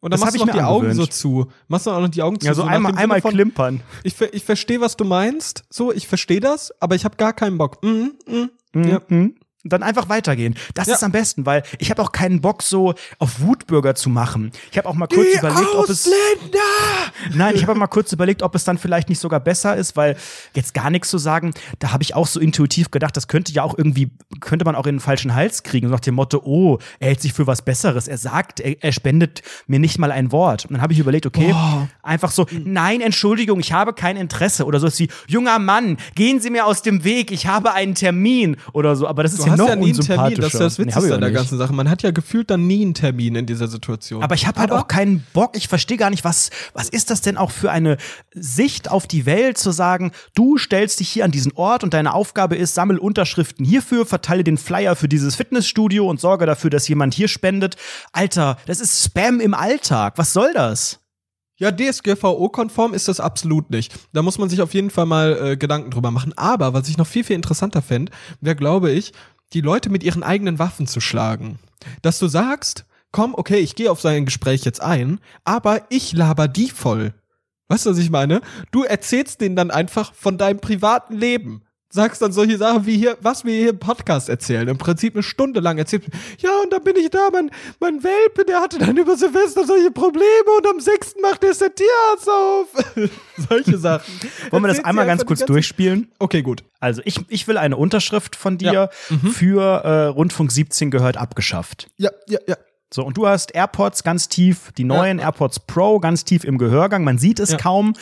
[0.00, 1.12] Und dann Das machst du ich noch mir die Augen so angewöhnt.
[1.12, 1.46] zu.
[1.68, 2.46] Machst du auch noch die Augen zu.
[2.46, 3.80] Ja, so nach einmal, einmal von, klimpern.
[4.02, 5.64] Ich, ich verstehe, was du meinst.
[5.70, 7.82] So, ich verstehe das, aber ich habe gar keinen Bock.
[7.84, 8.50] Mhm, mhm.
[8.74, 8.88] Mhm.
[8.88, 9.00] Ja.
[9.66, 10.54] Und dann einfach weitergehen.
[10.74, 10.94] Das Ja.
[10.94, 14.52] ist am besten, weil ich habe auch keinen Bock, so auf Wutbürger zu machen.
[14.70, 16.08] Ich habe auch mal kurz überlegt, ob es.
[17.34, 20.16] Nein, ich habe mal kurz überlegt, ob es dann vielleicht nicht sogar besser ist, weil
[20.54, 23.64] jetzt gar nichts zu sagen, da habe ich auch so intuitiv gedacht, das könnte ja
[23.64, 26.78] auch irgendwie, könnte man auch in den falschen Hals kriegen, so nach dem Motto, oh,
[27.00, 28.06] er hält sich für was Besseres.
[28.06, 30.66] Er sagt, er, er spendet mir nicht mal ein Wort.
[30.66, 31.88] Und dann habe ich überlegt, okay, Boah.
[32.04, 34.64] einfach so, nein, Entschuldigung, ich habe kein Interesse.
[34.64, 38.56] Oder so wie, junger Mann, gehen Sie mir aus dem Weg, ich habe einen Termin.
[38.72, 40.60] Oder so, aber das ist Du ja hast noch ja nie einen Termin, das ist
[40.60, 41.38] das Nee, Witzigste auch an der nicht.
[41.38, 41.72] ganzen Sache.
[41.72, 44.22] Man hat ja gefühlt dann nie einen Termin in dieser Situation.
[44.22, 47.20] Aber ich habe halt auch keinen Bock, ich verstehe gar nicht, was, was ist das
[47.20, 47.96] denn auch für eine
[48.34, 52.14] Sicht auf die Welt, zu sagen, du stellst dich hier an diesen Ort und deine
[52.14, 56.88] Aufgabe ist, sammel Unterschriften hierfür, verteile den Flyer für dieses Fitnessstudio und sorge dafür, dass
[56.88, 57.76] jemand hier spendet.
[58.12, 60.14] Alter, das ist Spam im Alltag.
[60.16, 61.00] Was soll das?
[61.58, 63.94] Ja, DSGVO-konform ist das absolut nicht.
[64.12, 66.32] Da muss man sich auf jeden Fall mal äh, Gedanken drüber machen.
[66.36, 69.12] Aber was ich noch viel, viel interessanter fände, wäre, glaube ich,
[69.52, 71.58] die Leute mit ihren eigenen Waffen zu schlagen.
[72.02, 76.48] Dass du sagst, komm, okay, ich gehe auf sein Gespräch jetzt ein, aber ich laber
[76.48, 77.14] die voll.
[77.68, 78.42] Weißt du, was ich meine?
[78.70, 81.65] Du erzählst denen dann einfach von deinem privaten Leben.
[81.96, 84.68] Sagst dann solche Sachen wie hier, was wir hier im Podcast erzählen.
[84.68, 86.04] Im Prinzip eine Stunde lang erzählt.
[86.40, 89.90] Ja, und dann bin ich da, mein, mein Welpe, der hatte dann über Silvester solche
[89.90, 90.22] Probleme
[90.58, 91.14] und am 6.
[91.22, 93.10] macht jetzt der Tierarzt auf.
[93.48, 94.12] solche Sachen.
[94.50, 96.12] Wollen wir das einmal ganz kurz durchspielen?
[96.18, 96.64] Okay, gut.
[96.80, 98.90] Also ich, ich will eine Unterschrift von dir Ja.
[99.08, 99.30] Mhm.
[99.30, 101.88] für äh, Rundfunk 17 gehört abgeschafft.
[101.96, 102.56] Ja, ja, ja.
[102.92, 107.02] So, und du hast AirPods ganz tief, die neuen AirPods Pro ganz tief im Gehörgang,
[107.02, 107.56] man sieht es Ja.
[107.56, 107.94] kaum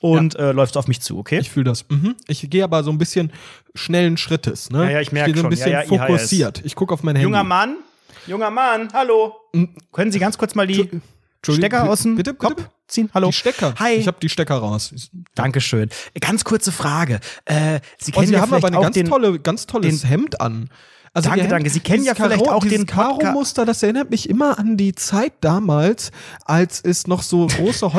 [0.00, 1.38] und äh, läufst auf mich zu, okay?
[1.38, 1.84] Ich fühle das.
[1.88, 2.14] Mhm.
[2.26, 3.32] Ich gehe aber so ein bisschen
[3.74, 4.70] schnellen Schrittes.
[4.70, 4.84] Ne?
[4.84, 5.50] Ja, ja, ich merk gehe so ein schon.
[5.50, 6.60] bisschen Ja, ja, fokussiert.
[6.64, 7.24] Ich gucke auf mein Handy.
[7.24, 7.76] Junger Mann,
[8.26, 9.34] junger Mann, hallo.
[9.92, 10.88] Können Sie ganz kurz mal die
[11.46, 12.70] Stecker aus dem bitte, Kopf bitte?
[12.88, 13.10] ziehen?
[13.14, 13.28] Hallo.
[13.28, 13.74] Die Stecker.
[13.78, 13.94] Hi.
[13.94, 14.94] Ich habe die Stecker raus.
[15.34, 15.88] Dankeschön.
[16.20, 17.20] Ganz kurze Frage.
[17.44, 20.70] Äh, Sie Oh, kennen Sie ja haben aber auch ganz tolle, ganz tolles Hemd an.
[21.16, 21.70] Also Danke, danke.
[21.70, 26.10] Sie kennen ja vielleicht auch den Karo-Muster, das erinnert mich immer an die Zeit damals,
[26.44, 27.92] als es noch so große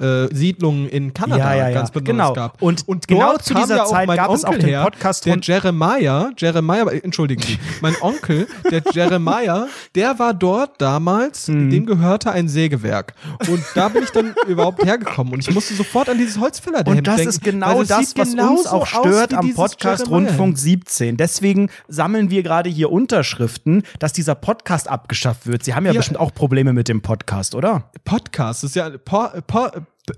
[0.00, 2.32] Holzfäller-Siedlungen in Kanada Ja, ja, ganz besonders Genau.
[2.34, 2.62] gab.
[2.62, 5.42] Und genau dort zu dieser Zeit gab es auch Onkel den her, Podcast der von-
[5.42, 11.70] Jeremiah, Jeremiah, äh, entschuldigen Sie, mein Onkel, der Jeremiah, der war dort damals, Mhm.
[11.70, 13.14] dem gehörte ein Sägewerk.
[13.48, 17.06] Und da bin ich dann überhaupt hergekommen und ich musste sofort an dieses Holzfäller-Hemd Und
[17.06, 17.30] das denken.
[17.30, 20.28] ist genau das, was uns auch stört am Podcast Jeremiah.
[20.28, 21.16] Rundfunk 17.
[21.16, 25.64] Deswegen sammeln wir gerade hier Unterschriften, dass dieser Podcast abgeschafft wird.
[25.64, 25.98] Sie haben ja, Ja.
[25.98, 27.90] bestimmt auch Probleme mit dem Podcast, oder?
[28.04, 29.68] Podcast, ist ja po, po,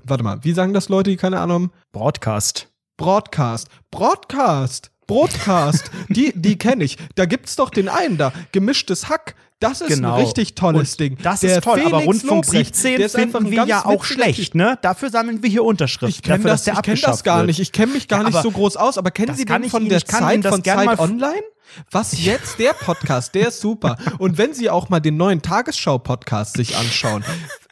[0.04, 1.72] warte mal, wie sagen das Leute, die keine Ahnung haben?
[1.92, 2.68] Broadcast.
[2.96, 3.68] Broadcast.
[3.90, 4.90] Broadcast.
[5.06, 5.90] Broadcast.
[6.08, 6.98] die die kenne ich.
[7.14, 9.34] Da gibt's doch den einen da, gemischtes Hack.
[9.60, 10.14] Das ist Genau.
[10.14, 11.18] ein richtig tolles Und Ding.
[11.20, 13.84] Das Der ist toll, aber Felix Rundfunk Lobrecht, 17 der ist einfach finden wir ja
[13.84, 14.78] auch schlecht, ne?
[14.82, 16.10] Dafür sammeln wir hier Unterschriften.
[16.10, 17.48] Ich kenne das, ich kenn das gar wird.
[17.48, 17.58] nicht.
[17.58, 19.82] Ich kenne mich gar Ja, nicht aber so groß aus, aber kennen Sie den von
[19.82, 21.42] Ihnen- der Zeit von Zeit Online?
[21.90, 23.96] Was jetzt der Podcast, der ist super.
[24.18, 27.24] Und wenn Sie auch mal den neuen Tagesschau-Podcast sich anschauen,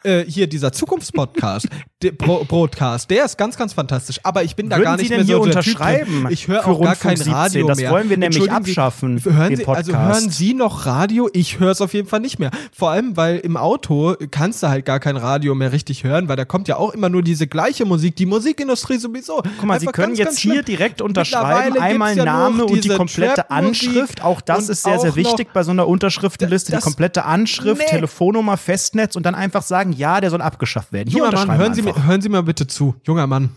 [0.07, 1.69] äh, hier dieser Zukunftspodcast,
[2.03, 4.21] der Bro Broadcast, der ist ganz, ganz fantastisch.
[4.23, 6.27] Aber ich bin da Würden gar Sie nicht denn mehr hier so unterschreiben.
[6.31, 7.33] Ich höre auch gar Rundfunk kein 17?
[7.35, 7.91] Radio Das mehr.
[7.91, 11.29] wollen wir nämlich Entschuldigen Sie, abschaffen, Hören den Sie, also hören Sie noch Radio?
[11.33, 12.51] Ich höre es auf jeden Fall nicht mehr.
[12.73, 16.37] Vor allem, weil im Auto kannst du halt gar kein Radio mehr richtig hören, weil
[16.37, 18.17] da kommt ja auch immer nur diese gleiche Musik.
[18.17, 19.43] Die Musikindustrie sowieso.
[19.59, 22.85] Guck mal, Sie Einfach können ganz, jetzt ganz hier direkt unterschreiben, einmal ja Name und
[22.85, 24.23] die komplette Anschrift.
[24.23, 26.73] Auch das ist sehr, sehr wichtig bei so einer Unterschriftenliste.
[26.73, 27.87] Das- die komplette Anschrift, Nee.
[27.91, 31.09] Telefonnummer, Festnetz und dann einfach sagen, ja, der soll abgeschafft werden.
[31.11, 33.51] Hier Junger Mann, hören Sie, mir, hören Sie mal bitte zu, junger Mann.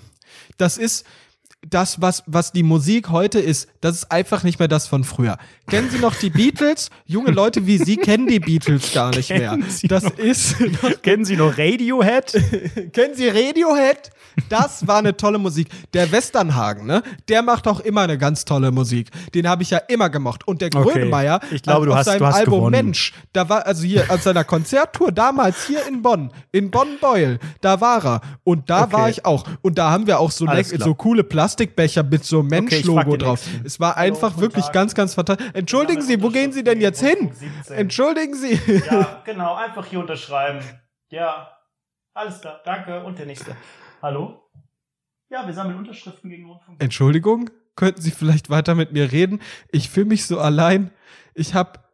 [0.57, 1.05] Das ist
[1.69, 5.37] das, was, was die Musik heute ist, das ist einfach nicht mehr das von früher.
[5.67, 6.89] Kennen Sie noch die Beatles?
[7.05, 9.57] Junge Leute wie Sie kennen die Beatles gar nicht mehr.
[9.67, 10.55] Sie Das noch- ist.
[11.03, 12.31] Kennen Sie noch Radiohead?
[12.93, 14.09] Kennen Sie Radiohead?
[14.47, 15.67] Das war eine tolle Musik.
[15.93, 17.03] Der Westernhagen, ne?
[17.27, 19.09] Der macht auch immer eine ganz tolle Musik.
[19.33, 20.47] Den habe ich ja immer gemocht.
[20.47, 20.91] Und der Okay.
[20.93, 22.85] Grönemeyer Ich glaube, du auf hast- seinem du hast Album gewonnen.
[22.85, 27.81] Mensch, da war also hier auf seiner Konzerttour damals hier in Bonn, in Bonn-Beuel, da
[27.81, 28.21] war er.
[28.43, 28.93] Und da Okay.
[28.93, 29.45] war ich auch.
[29.61, 30.63] Und da haben wir auch so, klar.
[30.63, 31.23] so coole
[31.59, 33.45] Plastikbecher mit so Okay, Mensch-Logo den drauf.
[33.45, 33.65] nächsten.
[33.65, 34.73] Es war einfach guten wirklich Tag.
[34.73, 35.47] ganz, ganz fantastisch.
[35.53, 37.31] Entschuldigen Sie, wo gehen Sie denn jetzt hin?
[37.69, 38.59] Entschuldigen Sie.
[38.89, 40.59] Ja, genau, einfach hier unterschreiben.
[41.09, 41.51] Ja,
[42.13, 43.03] alles klar, danke.
[43.03, 43.55] Und der nächste.
[44.01, 44.41] Hallo?
[45.29, 46.81] Ja, wir sammeln Unterschriften gegen Rundfunk.
[46.81, 49.41] Entschuldigung, könnten Sie vielleicht weiter mit mir reden?
[49.71, 50.91] Ich fühle mich so allein.
[51.35, 51.91] Ich hab,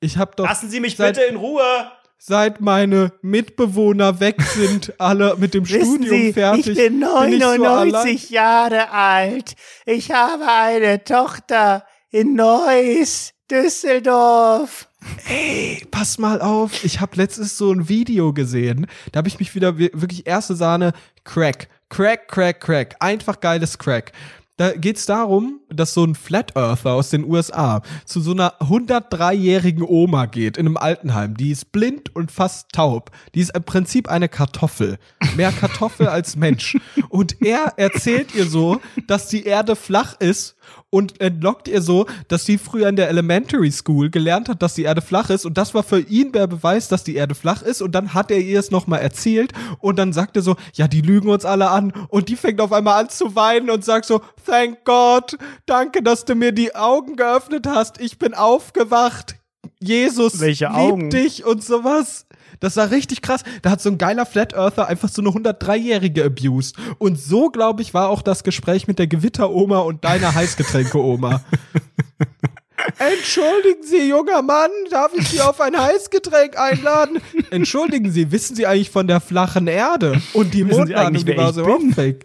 [0.00, 1.90] ich hab doch Lassen Sie mich bitte in Ruhe.
[2.18, 6.66] Seit meine Mitbewohner weg sind, alle mit dem Studium fertig.
[6.68, 9.54] ich bin bin ich so 99 Jahre alt.
[9.86, 14.88] Ich habe eine Tochter in Neuss, Düsseldorf.
[15.28, 19.54] Ey, pass mal auf, ich habe letztens so ein Video gesehen, da habe ich mich
[19.54, 20.92] wieder wir- wirklich erste Sahne
[21.24, 24.12] Crack, Crack, Crack, Crack, einfach geiles Crack.
[24.58, 29.84] Da geht's darum, dass so ein Flat Earther aus den USA zu so einer 103-jährigen
[29.84, 31.36] Oma geht in einem Altenheim.
[31.36, 33.12] Die ist blind und fast taub.
[33.36, 34.98] Die ist im Prinzip eine Kartoffel.
[35.36, 36.76] Mehr Kartoffel als Mensch.
[37.08, 40.56] Und er erzählt ihr so, dass die Erde flach ist
[40.90, 44.84] und entlockt ihr so, dass sie früher in der Elementary School gelernt hat, dass die
[44.84, 47.82] Erde flach ist und das war für ihn der Beweis, dass die Erde flach ist
[47.82, 51.02] und dann hat er ihr es nochmal erzählt und dann sagt er so, ja, die
[51.02, 54.22] lügen uns alle an und die fängt auf einmal an zu weinen und sagt so,
[54.48, 59.36] thank God, danke, dass du mir die Augen geöffnet hast, ich bin aufgewacht,
[59.80, 61.10] Jesus Welche liebt Augen?
[61.10, 62.26] dich und sowas.
[62.60, 63.44] Das war richtig krass.
[63.62, 66.76] Da hat so ein geiler Flat Earther einfach so eine 103-Jährige abused.
[66.98, 71.44] Und so, glaube ich, war auch das Gespräch mit der Gewitteroma und deiner Heißgetränke-Oma.
[72.98, 77.20] Entschuldigen Sie, junger Mann, darf ich Sie auf ein Heißgetränk einladen?
[77.50, 80.20] Entschuldigen Sie, wissen Sie eigentlich von der flachen Erde?
[80.32, 82.24] Und die Mondlandung, die war so fake.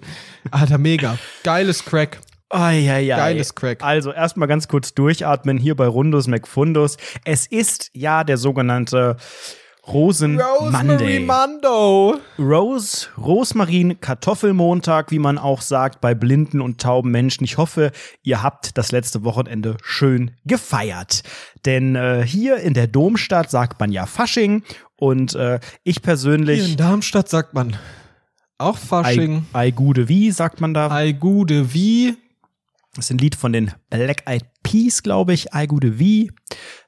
[0.52, 1.18] Alter, mega.
[1.44, 2.20] Geiles Crack.
[2.50, 3.08] Eieiei.
[3.08, 3.84] Geiles Crack.
[3.84, 6.98] Also erstmal ganz kurz durchatmen hier bei Rundus McFundus.
[7.26, 9.18] Es ist ja der sogenannte
[9.86, 11.20] Rosen Rosemary Monday.
[11.20, 12.16] Mando.
[12.40, 17.44] Rose, Rosmarin, Kartoffelmontag, wie man auch sagt, bei blinden und tauben Menschen.
[17.44, 21.24] Ich hoffe, ihr habt das letzte Wochenende schön gefeiert.
[21.66, 24.64] Denn äh, hier in der Domstadt sagt man ja Fasching
[24.96, 26.72] und äh, ich Hier persönlich.
[26.72, 27.76] in Darmstadt sagt man
[28.58, 29.46] auch Fasching.
[29.54, 30.92] Ei, Ei Gude Wie sagt man da.
[30.92, 32.16] Ei Gude wie.
[32.96, 35.48] Das ist ein Lied von den Black Eyed Peas, glaube ich.
[35.54, 36.32] I Gude Wie.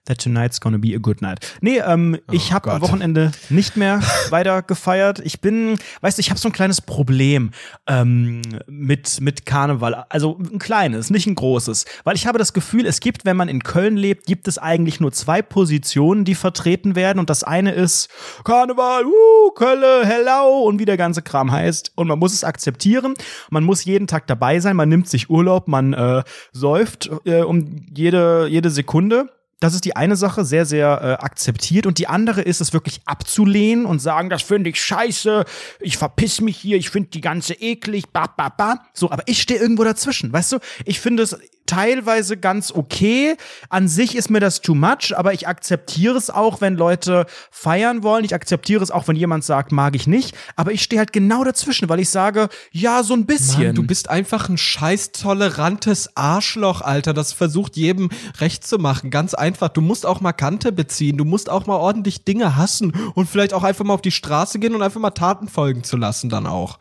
[0.05, 1.39] That tonight's gonna be a good night.
[1.61, 2.81] Nee, ähm, ich habe am.
[2.81, 5.19] Wochenende nicht mehr weiter gefeiert.
[5.23, 7.51] Ich bin, weißt du, ich habe so ein kleines Problem
[7.87, 10.05] ähm, mit, mit Karneval.
[10.09, 11.85] Also ein kleines, nicht ein großes.
[12.03, 14.99] Weil ich habe das Gefühl, es gibt, wenn man in Köln lebt, gibt es eigentlich
[14.99, 17.17] nur zwei Positionen, die vertreten werden.
[17.17, 18.09] Und das eine ist
[18.43, 21.93] Karneval, uh, Kölle, hello und wie der ganze Kram heißt.
[21.95, 23.15] Und man muss es akzeptieren.
[23.49, 24.75] Man muss jeden Tag dabei sein.
[24.75, 29.29] Man nimmt sich Urlaub, man äh, säuft äh, um jede, jede Sekunde.
[29.59, 31.85] Das ist die eine Sache, sehr, sehr äh, akzeptiert.
[31.85, 35.45] Und die andere ist, es wirklich abzulehnen und sagen, das finde ich scheiße,
[35.79, 38.81] ich verpiss mich hier, ich finde die ganze eklig, ba, ba, ba.
[38.93, 40.59] So, aber ich stehe irgendwo dazwischen, weißt du?
[40.85, 43.35] Ich finde es teilweise ganz okay.
[43.69, 48.03] An sich ist mir das too much, aber ich akzeptiere es auch, wenn Leute feiern
[48.03, 48.23] wollen.
[48.23, 50.35] Ich akzeptiere es auch, wenn jemand sagt, mag ich nicht.
[50.55, 53.67] Aber ich stehe halt genau dazwischen, weil ich sage, ja, so ein bisschen.
[53.67, 57.13] Mann, du bist einfach ein scheiß tolerantes Arschloch, Alter.
[57.13, 59.09] Das versucht jedem recht zu machen.
[59.09, 59.44] Ganz einfach.
[59.53, 61.17] Du musst auch mal Kante beziehen.
[61.17, 64.59] Du musst auch mal ordentlich Dinge hassen und vielleicht auch einfach mal auf die Straße
[64.59, 66.79] gehen und einfach mal Taten folgen zu lassen dann auch.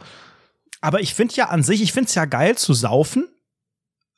[0.81, 3.29] Aber ich finde ja an sich, ich finde es ja geil zu saufen.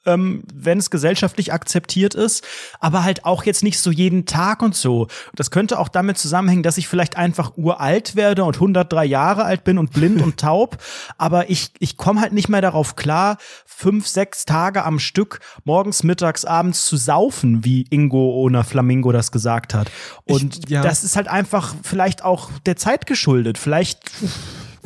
[0.07, 2.45] Ähm, wenn es gesellschaftlich akzeptiert ist,
[2.81, 5.09] aber halt auch jetzt nicht so jeden Tag und so.
[5.35, 9.65] Das könnte auch damit zusammenhängen, dass ich vielleicht einfach uralt werde und 103 Jahre alt
[9.65, 10.79] bin und blind und taub,
[11.19, 16.03] aber ich, ich komme halt nicht mehr darauf klar, fünf, sechs Tage am Stück morgens,
[16.03, 19.91] mittags, abends zu saufen, wie Ingo ohne Flamingo das gesagt hat.
[20.25, 20.83] Und Ich- ja.
[20.83, 23.59] das ist halt einfach vielleicht auch der Zeit geschuldet.
[23.59, 23.99] Vielleicht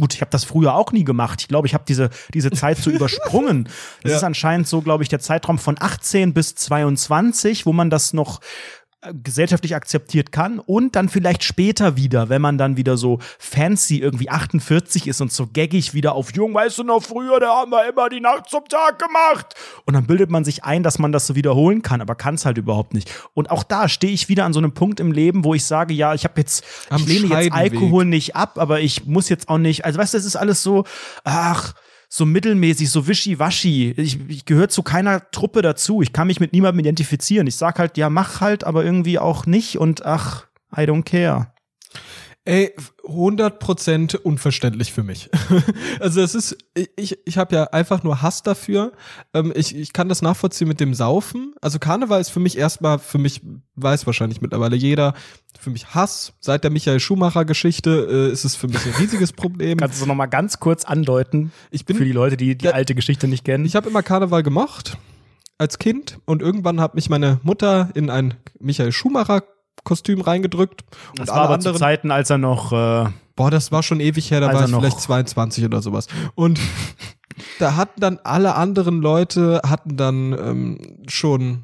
[0.01, 1.43] Gut, ich habe das früher auch nie gemacht.
[1.43, 3.69] Ich glaube, ich habe diese, diese Zeit so übersprungen.
[4.03, 4.17] Das Ja.
[4.19, 8.41] ist anscheinend so, glaube ich, der Zeitraum von 18 bis 22, wo man das noch
[9.23, 14.29] gesellschaftlich akzeptiert kann und dann vielleicht später wieder, wenn man dann wieder so fancy irgendwie
[14.29, 17.89] 48 ist und so gaggig wieder auf jung, weißt du noch früher, da haben wir
[17.89, 19.55] immer die Nacht zum Tag gemacht.
[19.87, 22.45] Und dann bildet man sich ein, dass man das so wiederholen kann, aber kann es
[22.45, 23.11] halt überhaupt nicht.
[23.33, 25.95] Und auch da stehe ich wieder an so einem Punkt im Leben, wo ich sage,
[25.95, 27.53] ja, ich habe jetzt, Am ich lehne jetzt.
[27.53, 30.63] Alkohol nicht ab, aber ich muss jetzt auch nicht, also weißt du, das ist alles
[30.63, 30.85] so,
[31.25, 31.75] ach,
[32.13, 33.95] so mittelmäßig, so wischiwaschi.
[33.97, 36.03] Ich, ich gehöre zu keiner Truppe dazu.
[36.03, 37.47] Ich kann mich mit niemandem identifizieren.
[37.47, 40.47] Ich sag halt, ja, mach halt, aber irgendwie auch nicht und ach,
[40.77, 41.53] I don't care.
[42.51, 45.31] Ey, 100% unverständlich für mich.
[46.01, 46.59] also es ist,
[46.97, 48.91] ich, ich habe ja einfach nur Hass dafür.
[49.33, 51.55] Ähm, ich, ich kann das nachvollziehen mit dem Saufen.
[51.61, 53.41] Also Karneval ist für mich erstmal, für mich
[53.77, 55.15] weiß wahrscheinlich mittlerweile jeder,
[55.61, 56.33] für mich Hass.
[56.41, 59.79] Seit der Michael Schumacher-Geschichte äh, ist es für mich ein riesiges Problem.
[59.79, 61.53] Kannst du noch mal ganz kurz andeuten?
[61.71, 62.73] Ich bin für die Leute, die die Ja.
[62.73, 63.65] alte Geschichte nicht kennen.
[63.65, 64.99] Ich habe immer Karneval gemocht
[65.57, 69.45] als Kind und irgendwann hat mich meine Mutter in ein Michael Schumacher
[69.85, 73.51] Kostüm reingedrückt und das war alle aber zu anderen Zeiten, als er noch äh, Boah,
[73.51, 76.09] das war schon ewig her, da war ich vielleicht 22 oder sowas.
[76.35, 76.61] Und
[77.59, 81.63] da hatten dann alle anderen Leute hatten dann ähm, schon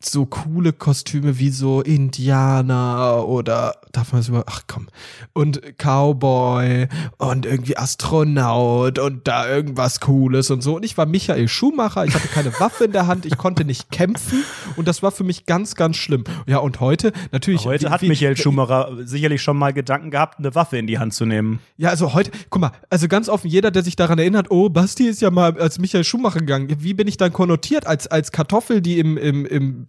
[0.00, 4.86] so coole Kostüme wie so Indianer oder darf man das über ach komm
[5.32, 11.48] und Cowboy und irgendwie Astronaut und da irgendwas cooles und so und ich war Michael
[11.48, 14.44] Schumacher ich hatte keine Waffe in der Hand ich konnte nicht kämpfen
[14.76, 18.02] und das war für mich ganz ganz schlimm ja und heute natürlich heute wie- hat
[18.02, 21.58] wie- Michael Schumacher sicherlich schon mal Gedanken gehabt, eine Waffe in die Hand zu nehmen.
[21.76, 25.06] Ja, also heute, guck mal, also ganz offen, jeder, der sich daran erinnert, oh, Basti
[25.06, 26.68] ist ja mal als Michael Schumacher gegangen.
[26.78, 27.86] Wie bin ich dann konnotiert?
[27.86, 29.86] Als, als Kartoffel, die im, im, im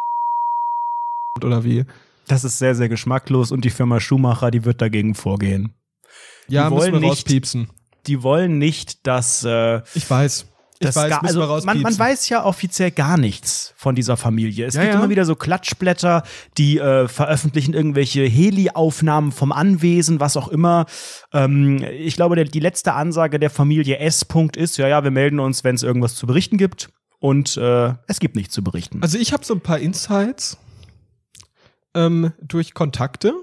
[1.44, 1.86] oder wie?
[2.28, 5.74] Das ist sehr, sehr geschmacklos und die Firma Schumacher, die wird dagegen vorgehen.
[6.48, 7.70] Ja, Die wollen wir nicht- rauspiepsen.
[8.08, 10.46] Die wollen nicht, dass äh, Ich weiß.
[10.82, 14.66] Ich das weiß, gar, also man, man weiß ja offiziell gar nichts von dieser Familie.
[14.66, 15.00] Es Ja, gibt ja.
[15.02, 16.24] immer wieder so Klatschblätter,
[16.58, 20.86] die äh, veröffentlichen irgendwelche Heli-Aufnahmen vom Anwesen, was auch immer.
[21.34, 24.26] Ähm, ich glaube, der, die letzte Ansage der Familie S.
[24.26, 26.90] -Punkt ist, ja, ja, wir melden uns, wenn es irgendwas zu berichten gibt.
[27.20, 29.00] Und äh, es gibt nichts zu berichten.
[29.02, 30.58] Also ich habe so ein paar Insights
[31.96, 33.34] ähm, durch Kontakte,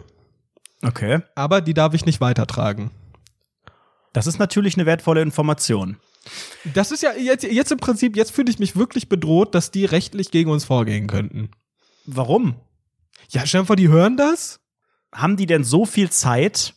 [0.82, 1.20] Okay.
[1.34, 2.90] aber die darf ich nicht weitertragen.
[4.12, 5.98] Das ist natürlich eine wertvolle Information.
[6.74, 9.84] Das ist ja jetzt, jetzt im Prinzip, jetzt fühle ich mich wirklich bedroht, dass die
[9.84, 11.50] rechtlich gegen uns vorgehen könnten.
[12.04, 12.56] Warum?
[13.30, 14.60] Ja, stell dir vor, die hören das?
[15.12, 16.74] Haben die denn so viel Zeit?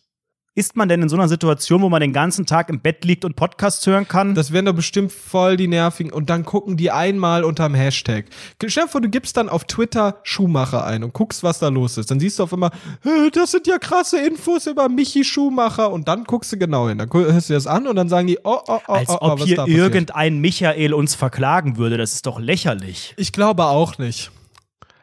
[0.56, 3.24] Ist man denn in so einer Situation, wo man den ganzen Tag im Bett liegt
[3.24, 4.34] und Podcasts hören kann?
[4.34, 6.12] Das wären doch bestimmt voll die nervigen.
[6.12, 8.26] Und dann gucken die einmal unterm Hashtag.
[8.66, 11.98] Stell dir vor, du gibst dann auf Twitter Schumacher ein und guckst, was da los
[11.98, 12.10] ist.
[12.12, 12.72] Dann siehst du auf immer,
[13.04, 15.92] "Hä, das sind ja krasse Infos über Michi Schumacher.
[15.92, 16.98] Und dann guckst du genau hin.
[16.98, 19.26] Dann hörst du das an und dann sagen die, oh, oh, oh, Als oh, oh,
[19.30, 21.98] ob was hier irgendein Michael uns verklagen würde.
[21.98, 23.14] Das ist doch lächerlich.
[23.18, 24.32] Ich glaube auch nicht.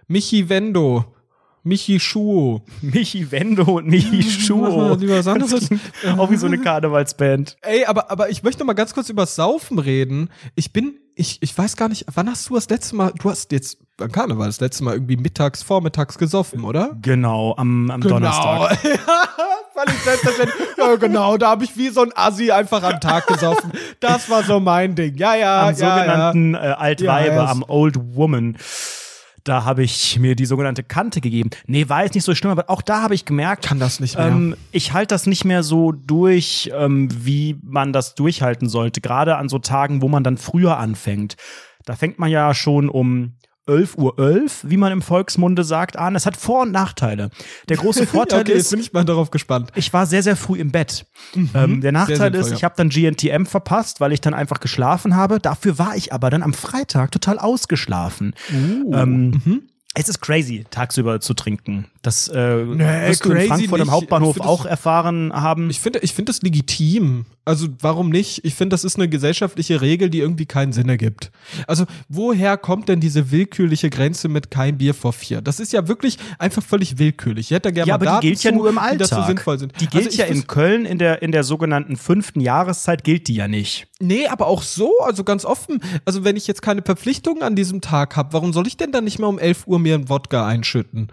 [0.08, 1.04] Michi Wendo.
[1.66, 2.62] Michi Schuo.
[2.80, 4.94] Michi Wendo und Michi Schuo.
[4.94, 5.68] lieber anderes.
[6.16, 7.56] Auch wie so eine Karnevalsband.
[7.62, 10.30] Ey, aber, aber ich möchte noch mal ganz kurz über Saufen reden.
[10.54, 13.50] Ich bin, ich, ich weiß gar nicht, wann hast du das letzte Mal, du hast
[13.50, 16.96] jetzt beim Karneval das letzte Mal irgendwie mittags, vormittags gesoffen, oder?
[17.02, 18.78] Genau, am, am Donnerstag.
[19.74, 20.68] Völlig selbstverständlich.
[20.78, 23.72] ja, genau, da habe ich wie so ein Assi einfach am Tag gesoffen.
[24.00, 25.16] Das war so mein Ding.
[25.16, 27.50] Ja, ja, Am ja, sogenannten äh, Altweibe, Ja, ja.
[27.50, 28.56] am Old Woman.
[29.46, 31.50] Da habe ich mir die sogenannte Kante gegeben.
[31.68, 34.18] Nee, war jetzt nicht so schlimm, aber auch da habe ich gemerkt, Kann das nicht
[34.18, 34.26] mehr.
[34.26, 39.00] Ähm, ich halte das nicht mehr so durch, ähm, wie man das durchhalten sollte.
[39.00, 41.36] Gerade an so Tagen, wo man dann früher anfängt.
[41.84, 43.35] Da fängt man ja schon um
[43.66, 46.14] 11.11 Uhr, wie man im Volksmunde sagt, an.
[46.14, 47.30] Es hat Vor- und Nachteile.
[47.68, 49.70] Der große Vorteil okay, jetzt ist, bin ich mal darauf gespannt.
[49.74, 51.06] ich war sehr, sehr früh im Bett.
[51.54, 55.16] Ähm, der Nachteil sinnvoll, ist, ich habe dann GNTM verpasst, weil ich dann einfach geschlafen
[55.16, 55.40] habe.
[55.40, 58.34] Dafür war ich aber dann am Freitag total ausgeschlafen.
[58.50, 59.68] Ähm,
[59.98, 61.86] Es ist crazy, tagsüber zu trinken.
[62.02, 63.80] Das äh, Nee, wirst du in Frankfurt nicht.
[63.88, 65.70] am Hauptbahnhof auch das- erfahren haben.
[65.70, 67.24] Ich finde, ich finde das legitim.
[67.46, 68.44] Also warum nicht?
[68.44, 71.30] Ich finde, das ist eine gesellschaftliche Regel, die irgendwie keinen Sinn ergibt.
[71.68, 75.40] Also woher kommt denn diese willkürliche Grenze mit kein Bier vor vier?
[75.40, 77.46] Das ist ja wirklich einfach völlig willkürlich.
[77.46, 78.80] Ich hätte da gerne ja, mal aber die Daten gilt ja zu, nur im Die
[78.80, 79.08] Alltag.
[79.10, 79.72] dazu sinnvoll sind.
[79.80, 83.36] Die gilt Also ja in Köln in der, in der sogenannten fünften Jahreszeit, gilt die
[83.36, 83.86] ja nicht.
[84.00, 85.80] Nee, aber auch so, also ganz offen.
[86.04, 89.04] Also wenn ich jetzt keine Verpflichtungen an diesem Tag habe, warum soll ich denn dann
[89.04, 91.12] nicht mehr um 11 Uhr mir einen Wodka einschütten?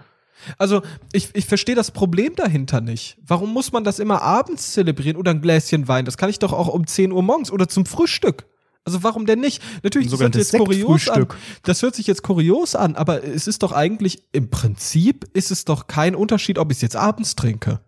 [0.57, 0.81] Also
[1.13, 3.17] ich, ich verstehe das Problem dahinter nicht.
[3.25, 6.05] Warum muss man das immer abends zelebrieren oder ein Gläschen Wein?
[6.05, 8.45] Das kann ich doch auch um 10 Uhr morgens oder zum Frühstück.
[8.85, 9.63] Also warum denn nicht?
[9.81, 11.27] Natürlich, das hört jetzt kurios an.
[11.63, 15.63] Das hört sich jetzt kurios an, aber es ist doch eigentlich, im Prinzip ist es
[15.63, 17.79] doch kein Unterschied, ob ich es jetzt abends trinke.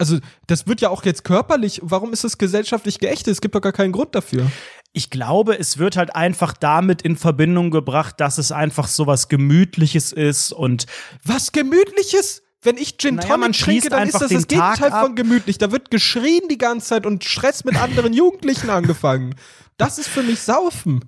[0.00, 3.28] Also, das wird ja auch jetzt körperlich, warum ist es gesellschaftlich geächtet?
[3.32, 4.50] Es gibt doch gar keinen Grund dafür.
[4.92, 9.28] Ich glaube, es wird halt einfach damit in Verbindung gebracht, dass es einfach so was
[9.28, 10.86] Gemütliches ist und
[11.24, 12.42] Was Gemütliches?
[12.62, 15.06] Wenn ich Gin Naja, Tonic trinke, dann ist das das Tag Gegenteil ab.
[15.06, 15.58] von gemütlich.
[15.58, 19.34] Da wird geschrien die ganze Zeit und Stress mit anderen Jugendlichen angefangen.
[19.78, 21.04] Das ist für mich Saufen.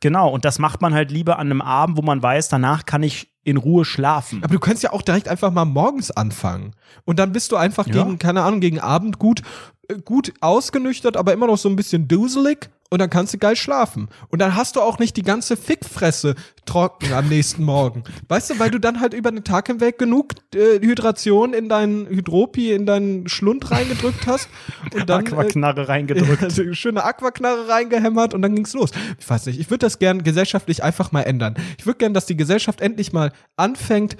[0.00, 3.02] genau, und das macht man halt lieber an einem Abend, wo man weiß, danach kann
[3.02, 4.42] ich in Ruhe schlafen.
[4.42, 6.72] Aber du kannst ja auch direkt einfach mal morgens anfangen.
[7.04, 8.02] Und dann bist du einfach Ja.
[8.02, 9.42] gegen, keine Ahnung, gegen Abend gut.
[9.88, 13.56] Äh, gut ausgenüchtert, aber immer noch so ein bisschen duselig und dann kannst du geil
[13.56, 14.08] schlafen.
[14.28, 16.34] Und dann hast du auch nicht die ganze Fickfresse
[16.66, 18.04] trocken am nächsten Morgen.
[18.28, 22.06] Weißt du, weil du dann halt über den Tag hinweg genug äh, Hydration in deinen
[22.06, 24.48] Hydropi, in deinen Schlund reingedrückt hast
[24.94, 26.42] und dann Aquaknarre äh, reingedrückt.
[26.42, 28.90] also schöne Aquaknarre reingehämmert und dann ging's los.
[29.18, 31.56] Ich weiß nicht, ich würde das gern gesellschaftlich einfach mal ändern.
[31.78, 34.16] Ich würde gern, dass die Gesellschaft endlich mal anfängt,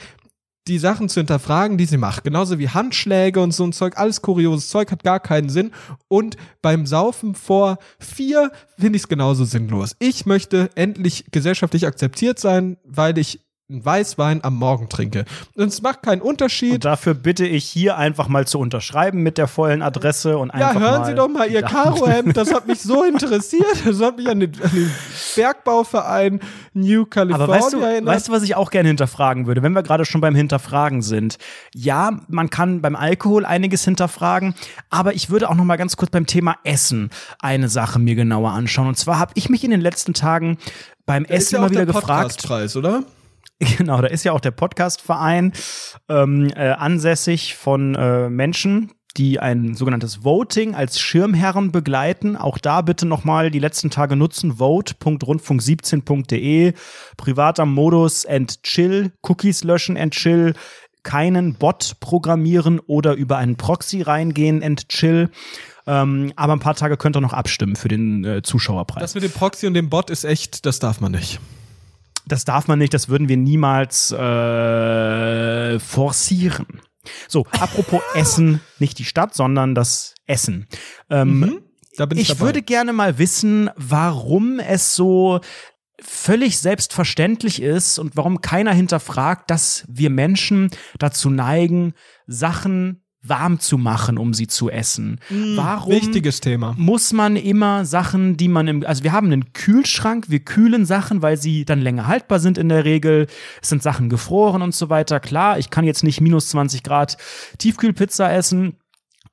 [0.68, 2.24] die Sachen zu hinterfragen, die sie macht.
[2.24, 3.96] Genauso wie Handschläge und so ein Zeug.
[3.96, 5.72] Alles kurioses Zeug hat gar keinen Sinn.
[6.08, 9.96] Und beim Saufen vor vier finde ich es genauso sinnlos.
[9.98, 15.24] Ich möchte endlich gesellschaftlich akzeptiert sein, weil ich einen Weißwein am Morgen trinke.
[15.56, 16.74] Und es macht keinen Unterschied.
[16.74, 20.80] Und dafür bitte ich hier einfach mal zu unterschreiben mit der vollen Adresse und einfach
[20.80, 23.84] Ja, hören Sie doch mal Ihr Karohemd, das hat mich so interessiert.
[23.84, 24.90] Das hat mich an den, an den
[25.34, 26.40] Bergbauverein
[26.74, 28.14] New California Aber weißt du, erinnert.
[28.14, 31.38] weißt du, was ich auch gerne hinterfragen würde, wenn wir gerade schon beim Hinterfragen sind?
[31.74, 34.54] Ja, man kann beim Alkohol einiges hinterfragen,
[34.90, 37.10] aber ich würde auch noch mal ganz kurz beim Thema Essen
[37.40, 38.86] eine Sache mir genauer anschauen.
[38.86, 40.58] Und zwar habe ich mich in den letzten Tagen
[41.04, 42.46] beim Da Essen ja auch wieder der gefragt.
[42.76, 43.02] Oder?
[43.78, 45.52] Genau, da ist ja auch der Podcast-Verein
[46.08, 52.36] ähm, äh, ansässig von äh, Menschen, die ein sogenanntes Voting als Schirmherren begleiten.
[52.36, 54.58] Auch da bitte nochmal die letzten Tage nutzen.
[54.58, 56.74] vote.rundfunk17.de.
[57.16, 59.12] Privater Modus and chill.
[59.22, 60.52] Cookies löschen and chill.
[61.02, 65.30] Keinen Bot programmieren oder über einen Proxy reingehen and chill.
[65.86, 69.00] Ähm, aber ein paar Tage könnt ihr noch abstimmen für den äh, Zuschauerpreis.
[69.00, 71.40] Das mit dem Proxy und dem Bot ist echt, das darf man nicht.
[72.26, 76.66] Das darf man nicht, das würden wir niemals äh, forcieren.
[77.28, 80.66] So, apropos Essen, nicht die Stadt, sondern das Essen.
[81.08, 81.62] Ähm,
[81.96, 85.40] Da bin ich, ich würde gerne mal wissen, warum es so
[86.00, 91.94] völlig selbstverständlich ist und warum keiner hinterfragt, dass wir Menschen dazu neigen,
[92.26, 95.20] Sachen warm zu machen, um sie zu essen.
[95.56, 96.74] warum Wichtiges Thema.
[96.76, 101.22] muss man immer Sachen, die man im, also wir haben einen Kühlschrank, wir kühlen Sachen,
[101.22, 103.26] weil sie dann länger haltbar sind in der Regel.
[103.62, 105.20] Es sind Sachen gefroren und so weiter.
[105.20, 107.16] Klar, ich kann jetzt nicht minus 20 Grad
[107.58, 108.76] Tiefkühlpizza essen.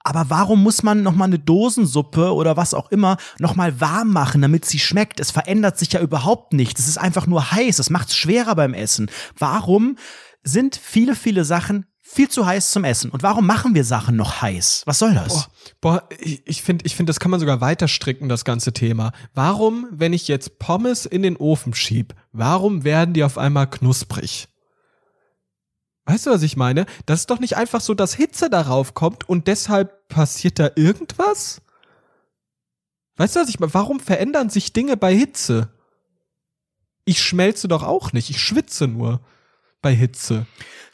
[0.04, 4.12] Aber warum muss man noch mal eine Dosensuppe oder was auch immer noch mal warm
[4.12, 5.22] machen, damit sie schmeckt?
[5.22, 6.82] Es verändert sich ja überhaupt nichts.
[6.82, 7.80] Es ist einfach nur heiß.
[7.80, 9.10] Es macht es schwerer beim Essen.
[9.38, 9.98] Warum
[10.44, 13.10] sind viele, viele Sachen viel zu heiß zum Essen?
[13.10, 14.84] Und warum machen wir Sachen noch heiß?
[14.86, 15.50] Was soll das?
[15.82, 19.12] Boah, boah ich, finde, ich find, das kann man sogar weiter stricken, das ganze Thema.
[19.34, 24.48] Warum, wenn ich jetzt Pommes in den Ofen schieb, warum werden die auf einmal knusprig?
[26.06, 26.86] Weißt du, was ich meine?
[27.06, 31.62] Das ist doch nicht einfach so, dass Hitze darauf kommt und deshalb passiert da irgendwas?
[33.16, 33.74] Weißt du, was ich meine?
[33.74, 35.70] Warum verändern sich Dinge bei Hitze?
[37.06, 39.22] Ich schmelze doch auch nicht, ich schwitze nur
[39.82, 40.46] bei Hitze.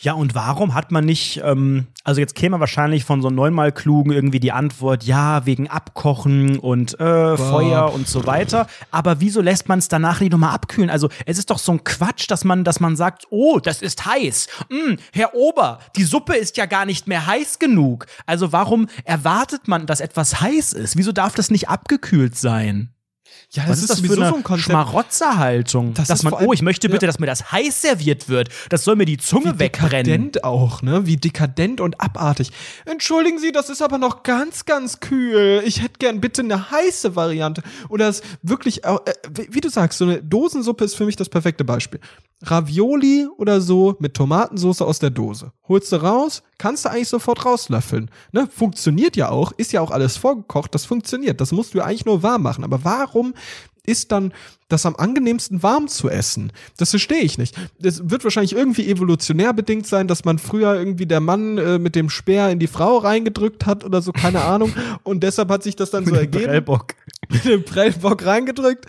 [0.01, 4.13] Ja, und warum hat man nicht, ähm, also jetzt käme wahrscheinlich von so neunmal Klugen
[4.13, 8.67] irgendwie die Antwort, ja, wegen Abkochen und äh, Feuer und so weiter.
[8.91, 10.89] Aber wieso lässt man es danach nicht nochmal abkühlen?
[10.89, 14.05] Also es ist doch so ein Quatsch, dass man, dass man sagt, oh, das ist
[14.05, 14.47] heiß.
[14.69, 18.05] Hm, Herr Ober, die Suppe ist ja gar nicht mehr heiß genug.
[18.25, 20.95] Also warum erwartet man, dass etwas heiß ist?
[20.95, 22.93] Wieso darf das nicht abgekühlt sein?
[23.51, 25.95] Ja, Was ist das für eine Schmarotzerhaltung?
[25.95, 27.07] Das dass man, allem- oh, ich möchte bitte, ja.
[27.07, 28.49] dass mir das heiß serviert wird.
[28.69, 30.05] Das soll mir die Zunge wie wegbrennen.
[30.05, 31.07] dekadent auch, ne?
[31.07, 32.51] Wie dekadent und abartig.
[32.85, 35.63] Entschuldigen Sie, das ist aber noch ganz, ganz kühl.
[35.65, 37.63] Ich hätte gern bitte eine heiße Variante.
[37.89, 38.97] Oder es wirklich, äh,
[39.33, 41.99] wie wie du sagst, so eine Dosensuppe ist für mich das perfekte Beispiel.
[42.41, 45.51] Ravioli oder so mit Tomatensauce aus der Dose.
[45.67, 48.09] Holst du raus, kannst du eigentlich sofort rauslöffeln.
[48.31, 48.47] Ne?
[48.53, 51.41] Funktioniert ja auch, ist ja auch alles vorgekocht, das funktioniert.
[51.41, 52.63] Das musst du ja eigentlich nur warm machen.
[52.63, 53.33] Aber warum
[53.85, 54.33] ist dann
[54.69, 56.53] das am angenehmsten warm zu essen?
[56.77, 57.55] Das verstehe ich nicht.
[57.79, 61.95] Das wird wahrscheinlich irgendwie evolutionär bedingt sein, dass man früher irgendwie der Mann äh, mit
[61.95, 64.71] dem Speer in die Frau reingedrückt hat oder so, keine Ahnung.
[65.03, 66.95] Und deshalb hat sich das dann so ergeben Prellbock.
[67.29, 68.87] Mit dem Prellbock reingedrückt.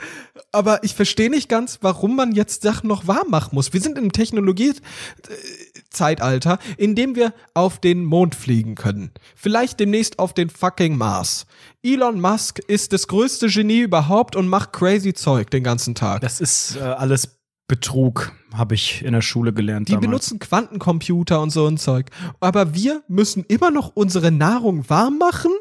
[0.53, 3.72] Aber ich verstehe nicht ganz, warum man jetzt Sachen noch warm machen muss.
[3.72, 9.12] Wir sind im Technologiezeitalter, in dem wir auf den Mond fliegen können.
[9.36, 11.47] Vielleicht demnächst auf den fucking Mars.
[11.82, 16.22] Elon Musk ist das größte Genie überhaupt und macht crazy Zeug den ganzen Tag.
[16.22, 19.86] Das ist äh, alles Betrug, habe ich in der Schule gelernt.
[19.86, 20.07] Die damals.
[20.07, 22.11] benutzen Quantencomputer und so ein Zeug.
[22.41, 25.53] Aber wir müssen immer noch unsere Nahrung warm machen?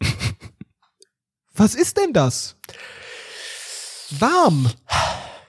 [1.54, 2.56] Was ist denn das?
[4.18, 4.68] Warm.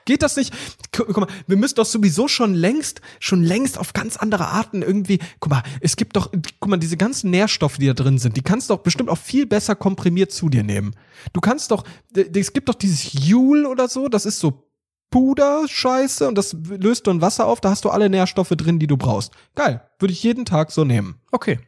[0.06, 0.52] Geht das nicht?
[0.94, 4.82] Gu- Guck mal, wir müssen doch sowieso schon längst, schon längst auf ganz andere Arten
[4.82, 5.18] irgendwie.
[5.40, 6.30] Guck mal, es gibt doch,
[6.60, 9.16] guck mal, diese ganzen Nährstoffe, die da drin sind, die kannst du doch bestimmt auch
[9.18, 10.94] viel besser komprimiert zu dir nehmen.
[11.32, 11.84] Du kannst doch,
[12.14, 14.68] es gibt doch dieses Joule oder so, das ist so
[15.10, 18.86] Puder-Scheiße und das löst du in Wasser auf, da hast du alle Nährstoffe drin, die
[18.86, 19.32] du brauchst.
[19.54, 21.20] Geil, würde ich jeden Tag so nehmen.
[21.30, 21.60] Okay.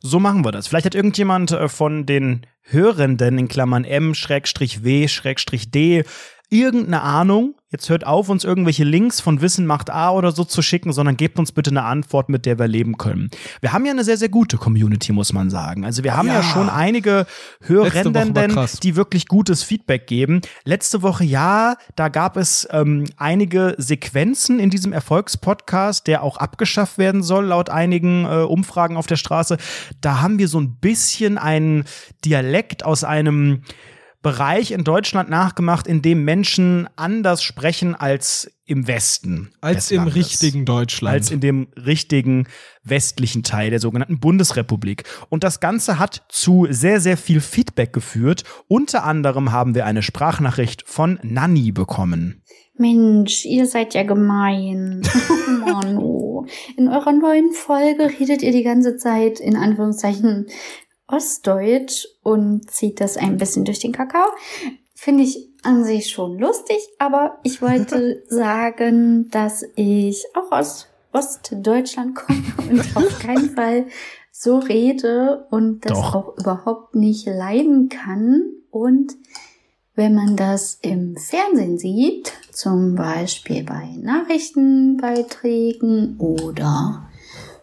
[0.00, 0.68] So machen wir das.
[0.68, 5.14] Vielleicht hat irgendjemand äh, von den Hörenden in Klammern M-W-D
[6.50, 7.54] irgendeine Ahnung.
[7.70, 11.18] Jetzt hört auf, uns irgendwelche Links von Wissen macht A oder so zu schicken, sondern
[11.18, 13.28] gebt uns bitte eine Antwort, mit der wir leben können.
[13.60, 15.84] Wir haben ja eine sehr, sehr gute Community, muss man sagen.
[15.84, 16.42] Also wir haben ja, Ja.
[16.42, 17.26] schon einige
[17.60, 18.34] Hörenden,
[18.82, 20.40] die wirklich gutes Feedback geben.
[20.64, 26.96] Letzte Woche, ja, da gab es ähm, einige Sequenzen in diesem Erfolgspodcast, der auch abgeschafft
[26.96, 29.58] werden soll, laut einigen äh, Umfragen auf der Straße.
[30.00, 31.84] Da haben wir so ein bisschen einen
[32.24, 33.60] Dialekt aus einem
[34.20, 39.52] Bereich in Deutschland nachgemacht, in dem Menschen anders sprechen als im Westen.
[39.60, 40.16] Als des im Landes.
[40.16, 41.14] richtigen Deutschland.
[41.14, 42.48] Als in dem richtigen
[42.82, 45.04] westlichen Teil der sogenannten Bundesrepublik.
[45.28, 48.42] Und das Ganze hat zu sehr, sehr viel Feedback geführt.
[48.66, 52.42] Unter anderem haben wir eine Sprachnachricht von Nanni bekommen.
[52.76, 55.02] Mensch, ihr seid ja gemein.
[55.64, 56.46] Mann, oh.
[56.76, 60.46] In eurer neuen Folge redet ihr die ganze Zeit in Anführungszeichen
[61.08, 64.28] Ostdeutsch und zieht das ein bisschen durch den Kakao.
[64.94, 72.14] Finde ich an sich schon lustig, aber ich wollte sagen, dass ich auch aus Ostdeutschland
[72.14, 73.86] komme und auf keinen Fall
[74.30, 76.14] so rede und das Doch.
[76.14, 78.52] auch überhaupt nicht leiden kann.
[78.70, 79.16] Und
[79.94, 87.08] wenn man das im Fernsehen sieht, zum Beispiel bei Nachrichtenbeiträgen oder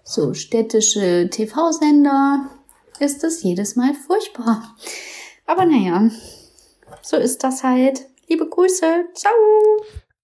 [0.04, 2.50] so städtische TV-Sender,
[2.98, 4.76] ist es jedes Mal furchtbar.
[5.46, 6.10] Aber naja,
[7.02, 8.02] so ist das halt.
[8.28, 9.32] Liebe Grüße, ciao!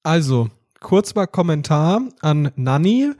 [0.03, 0.49] Also,
[0.80, 3.11] kurz mal Kommentar an Nanni.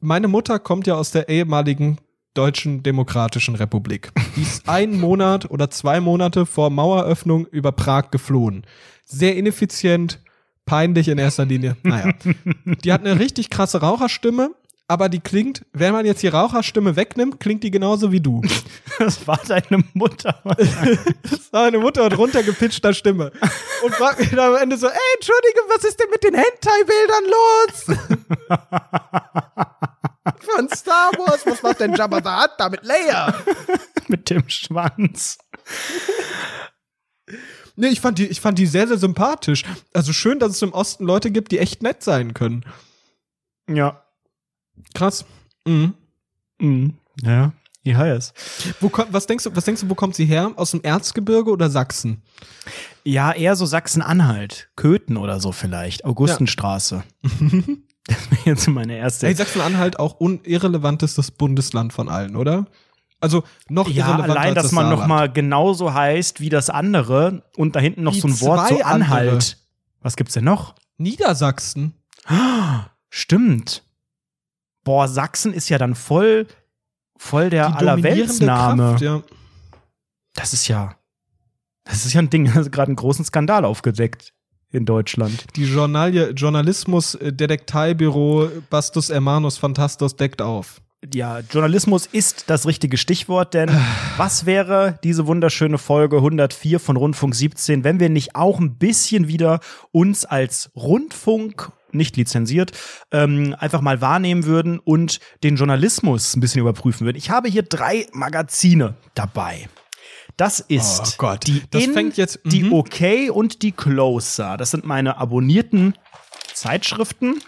[0.00, 1.98] Meine Mutter kommt ja aus der ehemaligen
[2.34, 4.12] Deutschen Demokratischen Republik.
[4.36, 8.66] Die ist einen Monat oder zwei Monate vor Maueröffnung über Prag geflohen.
[9.04, 10.20] Sehr ineffizient,
[10.66, 11.76] peinlich in erster Linie.
[11.82, 12.12] Naja.
[12.64, 14.50] Die hat eine richtig krasse Raucherstimme,
[14.94, 18.40] aber die klingt, wenn man jetzt die Raucherstimme wegnimmt, klingt die genauso wie du.
[19.00, 20.40] Das war deine Mutter.
[20.44, 23.32] Das war meine Mutter mit runtergepitchter Stimme.
[23.82, 27.24] Und fragt mich dann am Ende so, ey, Entschuldige, was ist denn mit den Hentai-Bildern
[27.26, 27.98] los?
[30.54, 33.34] Von Star Wars, was macht denn Jabba the Hutt da mit Leia?
[34.06, 35.38] Mit dem Schwanz.
[37.74, 39.64] Nee, ich fand, die, ich fand die sehr, sehr sympathisch.
[39.92, 42.64] Also schön, dass es im Osten Leute gibt, die echt nett sein können.
[43.68, 44.03] Ja.
[44.94, 45.24] Krass.
[45.66, 45.94] Mhm.
[46.58, 46.94] Mhm.
[47.22, 47.52] Ja.
[47.86, 48.32] IHS.
[48.80, 50.52] Wo, kommt- was, denkst du, was denkst du, wo kommt sie her?
[50.56, 52.22] Aus dem Erzgebirge oder Sachsen?
[53.04, 54.70] Ja, eher so Sachsen-Anhalt.
[54.76, 56.04] Köthen oder so vielleicht.
[56.06, 57.04] Augustenstraße.
[57.22, 59.26] das wäre jetzt meine erste.
[59.26, 62.64] Hey, Sachsen-Anhalt auch unirrelevantestes Bundesland von allen, oder?
[63.20, 65.08] Also noch ja, irrelevanter allein, als dass das man noch Saarland.
[65.08, 68.82] mal genauso heißt wie das andere und da hinten noch Die so ein Wort so
[68.82, 69.58] Anhalt.
[70.00, 70.74] Was gibt's denn noch?
[70.96, 71.94] Niedersachsen.
[73.10, 73.82] Stimmt.
[74.84, 76.46] Boah, Sachsen ist ja dann voll,
[77.16, 78.90] voll der Allerweltsname.
[78.90, 79.22] Kraft, ja.
[80.34, 80.94] Das ist ja,
[81.84, 84.32] das ist ja ein Ding, das hat gerade einen großen Skandal aufgedeckt
[84.70, 85.44] in Deutschland.
[85.56, 90.80] Die Journalie, Journalismus äh, Detektivbüro Bastus Hermanus Phantastos deckt auf.
[91.12, 93.70] Ja, Journalismus ist das richtige Stichwort, denn
[94.16, 99.28] was wäre diese wunderschöne Folge 104 von Rundfunk 17, wenn wir nicht auch ein bisschen
[99.28, 99.60] wieder
[99.92, 102.72] uns als Rundfunk nicht lizenziert,
[103.12, 107.16] ähm, einfach mal wahrnehmen würden und den Journalismus ein bisschen überprüfen würden.
[107.16, 109.68] Ich habe hier drei Magazine dabei.
[110.36, 112.72] Das ist Oh Gott, die das In, fängt jetzt- die mhm.
[112.72, 114.56] OK und die Closer.
[114.56, 115.94] Das sind meine abonnierten
[116.52, 117.40] Zeitschriften.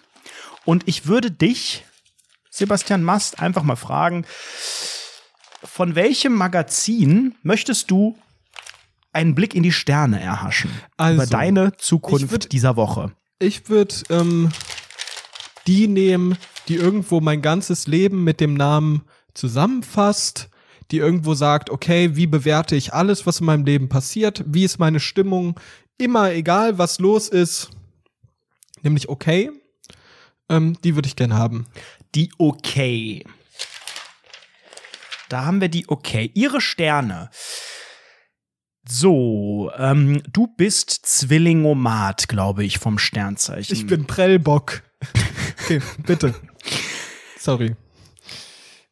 [0.64, 1.84] Und ich würde dich,
[2.50, 4.24] Sebastian Mast, einfach mal fragen,
[5.64, 8.16] von welchem Magazin möchtest du
[9.12, 10.70] einen Blick in die Sterne erhaschen?
[10.96, 13.12] Also, über deine Zukunft würd- dieser Woche.
[13.38, 14.50] Ich würde ähm,
[15.66, 19.02] die nehmen, die irgendwo mein ganzes Leben mit dem Namen
[19.34, 20.48] zusammenfasst,
[20.90, 24.78] die irgendwo sagt, okay, wie bewerte ich alles, was in meinem Leben passiert, wie ist
[24.78, 25.60] meine Stimmung,
[25.98, 27.70] immer egal, was los ist,
[28.82, 29.50] nämlich okay.
[30.48, 31.66] Ähm, die würde ich gern haben.
[32.14, 33.24] Die OK.
[35.28, 36.30] Da haben wir die OK.
[36.34, 37.30] Ihre Sterne.
[38.88, 43.74] So, ähm, du bist Zwillingomat, glaube ich, vom Sternzeichen.
[43.74, 44.82] Ich bin Prellbock.
[45.64, 46.34] okay, bitte.
[47.38, 47.74] Sorry.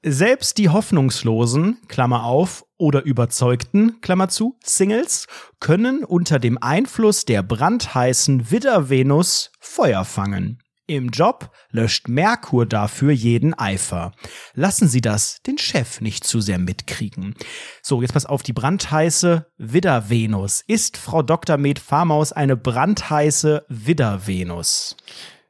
[0.03, 5.27] Selbst die hoffnungslosen, Klammer auf, oder überzeugten, Klammer zu, Singles,
[5.61, 10.64] können unter dem Einfluss der brandheißen Widder-Venus Feuer fangen.
[10.87, 14.13] Im Job löscht Merkur dafür jeden Eifer.
[14.53, 17.35] Lassen Sie das den Chef nicht zu sehr mitkriegen.
[17.83, 20.63] So, jetzt pass auf, die brandheiße Widder-Venus.
[20.67, 21.57] Ist Frau Dr.
[21.57, 24.97] Med Farmaus eine brandheiße Widder-Venus?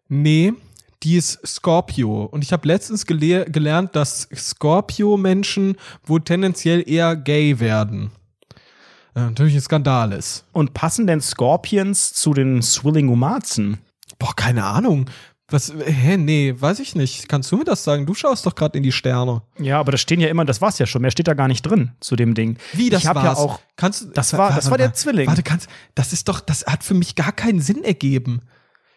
[0.07, 0.53] Nee,
[1.03, 2.27] die ist Scorpio.
[2.27, 8.13] Und ich habe letztens gele gelernt, dass Scorpio-Menschen wohl tendenziell eher gay werden.
[9.17, 10.45] Äh, natürlich ein Skandal ist.
[10.53, 13.79] Und passen denn Scorpions zu den Swillingumazen?
[14.19, 15.07] Boah, keine Ahnung.
[15.49, 17.29] Was, hä, nee, weiß ich nicht.
[17.29, 18.07] Kannst du mir das sagen?
[18.07, 19.43] Du schaust doch gerade in die Sterne.
[19.59, 21.63] Ja, aber da stehen ja immer, das war's ja schon, mehr steht da gar nicht
[21.63, 22.57] drin zu dem Ding.
[22.73, 23.39] Wie, das ich hab war's?
[23.39, 25.27] ja auch, kannst, du- das war, das war der Zwilling.
[25.27, 28.41] Warte, kannst, das ist doch, das hat für mich gar keinen Sinn ergeben.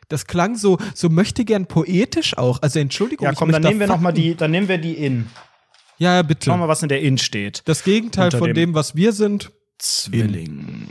[0.08, 2.62] Das klang so, so möchte gern poetisch auch.
[2.62, 3.26] Also Entschuldigung.
[3.26, 5.28] ja, komm, dann nehmen wir da noch mal Fakten- die, dann nehmen wir die In.
[5.98, 6.46] Ja, bitte.
[6.46, 7.64] Schauen wir mal, was in der In steht.
[7.66, 9.52] Das Gegenteil Unter von dem- dem, was wir sind.
[9.80, 10.88] Zwilling.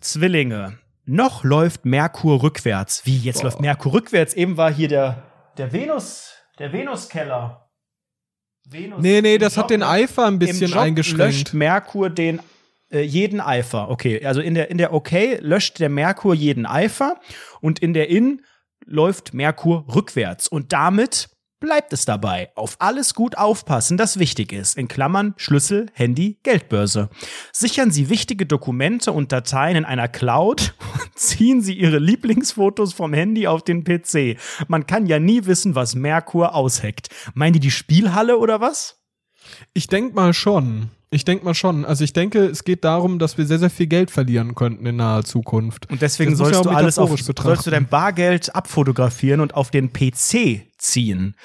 [0.00, 0.78] Zwillinge.
[1.06, 3.02] Noch läuft Merkur rückwärts.
[3.04, 4.34] Wie, jetzt läuft Merkur rückwärts?
[4.34, 5.22] Eben war hier der,
[5.56, 7.70] der Venus, der Venuskeller.
[8.68, 11.18] Venus Nee, nee, das hat Job- den Eifer ein bisschen Im Job eingeschränkt.
[11.18, 12.40] löscht Merkur den
[12.90, 13.88] äh, jeden Eifer.
[13.90, 17.16] Okay, also in der in der Okay löscht der Merkur jeden Eifer
[17.60, 18.42] und in der In
[18.84, 21.28] läuft Merkur rückwärts und damit
[21.60, 22.50] bleibt es dabei.
[22.54, 24.76] Auf alles gut aufpassen, das wichtig ist.
[24.76, 27.08] In Klammern Schlüssel, Handy, Geldbörse.
[27.52, 33.12] Sichern Sie wichtige Dokumente und Dateien in einer Cloud und ziehen Sie Ihre Lieblingsfotos vom
[33.12, 34.38] Handy auf den PC.
[34.68, 37.08] Man kann ja nie wissen, was Merkur ausheckt.
[37.34, 39.00] Meinen die die Spielhalle oder was?
[39.74, 40.90] Ich denk mal schon.
[41.10, 41.84] Ich denk mal schon.
[41.84, 44.96] Also ich denke, es geht darum, dass wir sehr, sehr viel Geld verlieren könnten in
[44.96, 45.88] naher Zukunft.
[45.88, 47.42] Und deswegen Das sollst ja du alles auf, betrachten.
[47.42, 51.36] sollst du dein Bargeld abfotografieren und auf den PC ziehen.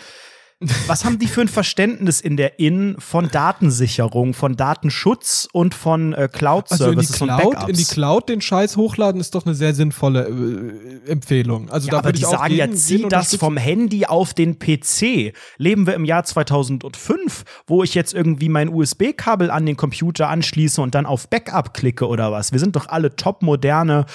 [0.86, 6.14] Was haben die für ein Verständnis in der In von Datensicherung, von Datenschutz und von
[6.14, 7.70] äh, Also in die Cloud-Services und Cloud, Backups?
[7.70, 11.70] in die Cloud den Scheiß hochladen ist doch eine sehr sinnvolle äh, Empfehlung.
[11.72, 14.06] Also ja, da aber würde die ich auch sagen jeden, ja, zieh das vom Handy
[14.06, 15.34] auf den PC.
[15.58, 20.80] Leben wir im Jahr 2005, wo ich jetzt irgendwie mein USB-Kabel an den Computer anschließe
[20.80, 22.52] und dann auf Backup klicke oder was?
[22.52, 24.06] Wir sind doch alle topmoderne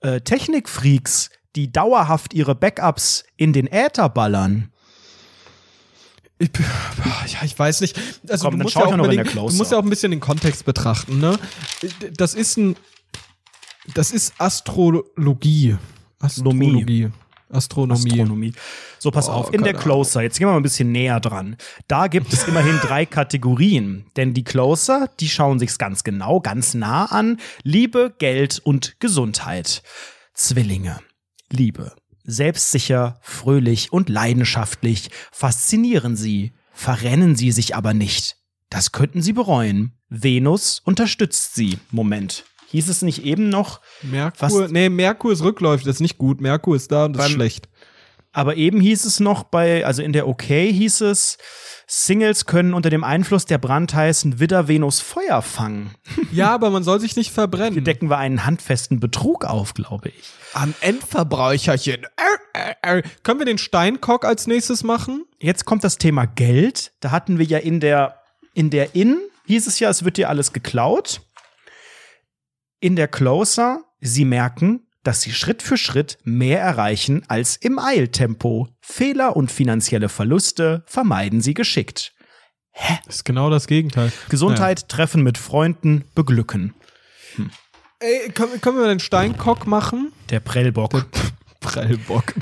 [0.00, 4.72] äh, Technikfreaks, die dauerhaft ihre Backups in den Äther ballern.
[6.38, 7.98] Ich, ja, ich weiß nicht.
[8.28, 9.90] Also Komm, du musst, ja auch noch in überlegen, der du musst ja auch ein
[9.90, 11.20] bisschen den Kontext betrachten.
[11.20, 11.38] Ne?
[12.16, 12.76] Das ist ein,
[13.94, 15.76] das ist Astrologie.
[16.18, 17.10] Astrologie.
[17.48, 18.12] Astronomie.
[18.12, 18.52] Astronomie.
[18.98, 21.56] So, pass Oh, auf, in der Closer, jetzt gehen wir mal ein bisschen näher dran.
[21.86, 24.06] Da gibt es immerhin drei Kategorien.
[24.16, 27.38] Denn die Closer, die schauen sich's ganz genau, ganz nah an.
[27.62, 29.82] Liebe, Geld und Gesundheit.
[30.34, 31.00] Zwillinge.
[31.52, 31.92] Liebe.
[32.24, 38.36] Selbstsicher, fröhlich und leidenschaftlich faszinieren sie, verrennen sie sich aber nicht.
[38.70, 39.92] Das könnten sie bereuen.
[40.08, 41.78] Venus unterstützt sie.
[41.90, 42.44] Moment.
[42.68, 46.40] Hieß es nicht eben noch, Merkur, nee, Merkur ist rückläufig, das ist nicht gut.
[46.40, 47.68] Merkur ist da und das ist schlecht.
[48.32, 51.36] Aber eben hieß es noch bei, also in der OK hieß es,
[51.86, 55.94] Singles können unter dem Einfluss der brandheißen Widder Venus Feuer fangen.
[56.32, 57.74] Ja, aber man soll sich nicht verbrennen.
[57.74, 60.30] Hier decken wir einen handfesten Betrug auf, glaube ich.
[60.54, 62.04] Am Endverbräucherchen.
[62.54, 63.02] Äh, äh, äh.
[63.22, 65.26] Können wir den Steinkock als nächstes machen?
[65.40, 66.94] Jetzt kommt das Thema Geld.
[67.00, 68.22] Da hatten wir ja in der,
[68.54, 71.20] in der In hieß es ja, es wird dir alles geklaut.
[72.80, 78.68] In der Closer, sie merken, dass sie Schritt für Schritt mehr erreichen als im Eiltempo.
[78.80, 82.12] Fehler und finanzielle Verluste vermeiden sie geschickt.
[83.06, 84.12] Das ist genau das Gegenteil.
[84.28, 86.74] Gesundheit, Treffen mit Freunden, beglücken.
[88.00, 90.12] Ey, können, können wir den Steinkock machen?
[90.30, 91.06] Der Prellbock.
[91.60, 92.34] Prellbock.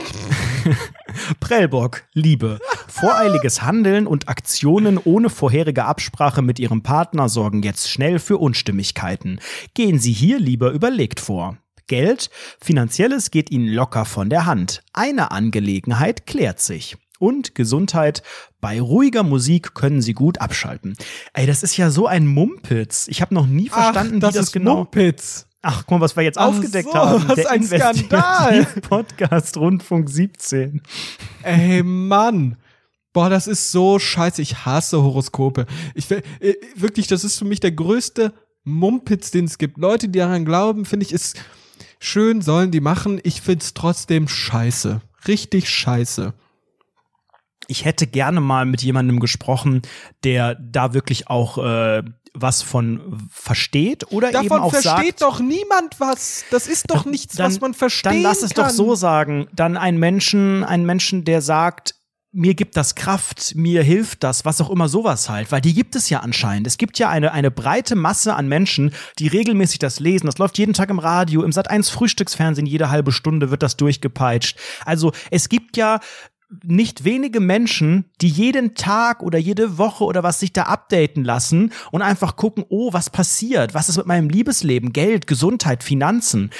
[1.40, 2.58] Prellbock, Liebe.
[2.88, 9.40] Voreiliges Handeln und Aktionen ohne vorherige Absprache mit Ihrem Partner sorgen jetzt schnell für Unstimmigkeiten.
[9.74, 11.58] Gehen Sie hier lieber überlegt vor.
[11.90, 12.30] Geld,
[12.60, 14.84] finanzielles geht Ihnen locker von der Hand.
[14.92, 16.96] Eine Angelegenheit klärt sich.
[17.18, 18.22] Und Gesundheit,
[18.60, 20.96] bei ruhiger Musik können Sie gut abschalten.
[21.32, 23.08] Ey, das ist ja so ein Mumpitz.
[23.08, 24.76] Ich habe noch nie verstanden, Ach, das wie das ist genau.
[24.76, 25.48] Mumpitz.
[25.62, 27.28] Ach, guck mal, was wir jetzt Ach aufgedeckt so, haben.
[27.28, 28.66] was ein Skandal.
[28.88, 30.82] Podcast Rundfunk 17.
[31.42, 32.56] Ey, Mann.
[33.12, 34.40] Boah, das ist so scheiße.
[34.42, 35.66] Ich hasse Horoskope.
[35.96, 36.22] Ich äh,
[36.76, 38.32] wirklich, das ist für mich der größte
[38.62, 39.76] Mumpitz, den es gibt.
[39.76, 41.36] Leute, die daran glauben, finde ich, ist
[42.00, 43.20] schön, sollen die machen.
[43.22, 45.00] Ich find's trotzdem scheiße.
[45.28, 46.34] Richtig scheiße.
[47.68, 49.82] Ich hätte gerne mal mit jemandem gesprochen,
[50.24, 52.02] der da wirklich auch äh,
[52.34, 56.44] was von versteht oder eben Davon auch versteht sagt, doch niemand was.
[56.50, 58.64] Das ist doch nichts, was man verstehen Dann lass es kann.
[58.64, 59.46] doch so sagen.
[59.52, 61.94] Dann ein Menschen, ein Menschen, der sagt,
[62.32, 65.96] mir gibt das Kraft, mir hilft das, was auch immer sowas halt, weil die gibt
[65.96, 66.66] es ja anscheinend.
[66.66, 70.26] Es gibt ja eine, eine breite Masse an Menschen, die regelmäßig das lesen.
[70.26, 74.58] Das läuft jeden Tag im Radio, im Sat1 Frühstücksfernsehen, jede halbe Stunde wird das durchgepeitscht.
[74.84, 75.98] Also es gibt ja
[76.64, 81.72] nicht wenige Menschen, die jeden Tag oder jede Woche oder was sich da updaten lassen
[81.90, 83.74] und einfach gucken, oh, was passiert?
[83.74, 84.92] Was ist mit meinem Liebesleben?
[84.92, 86.50] Geld, Gesundheit, Finanzen?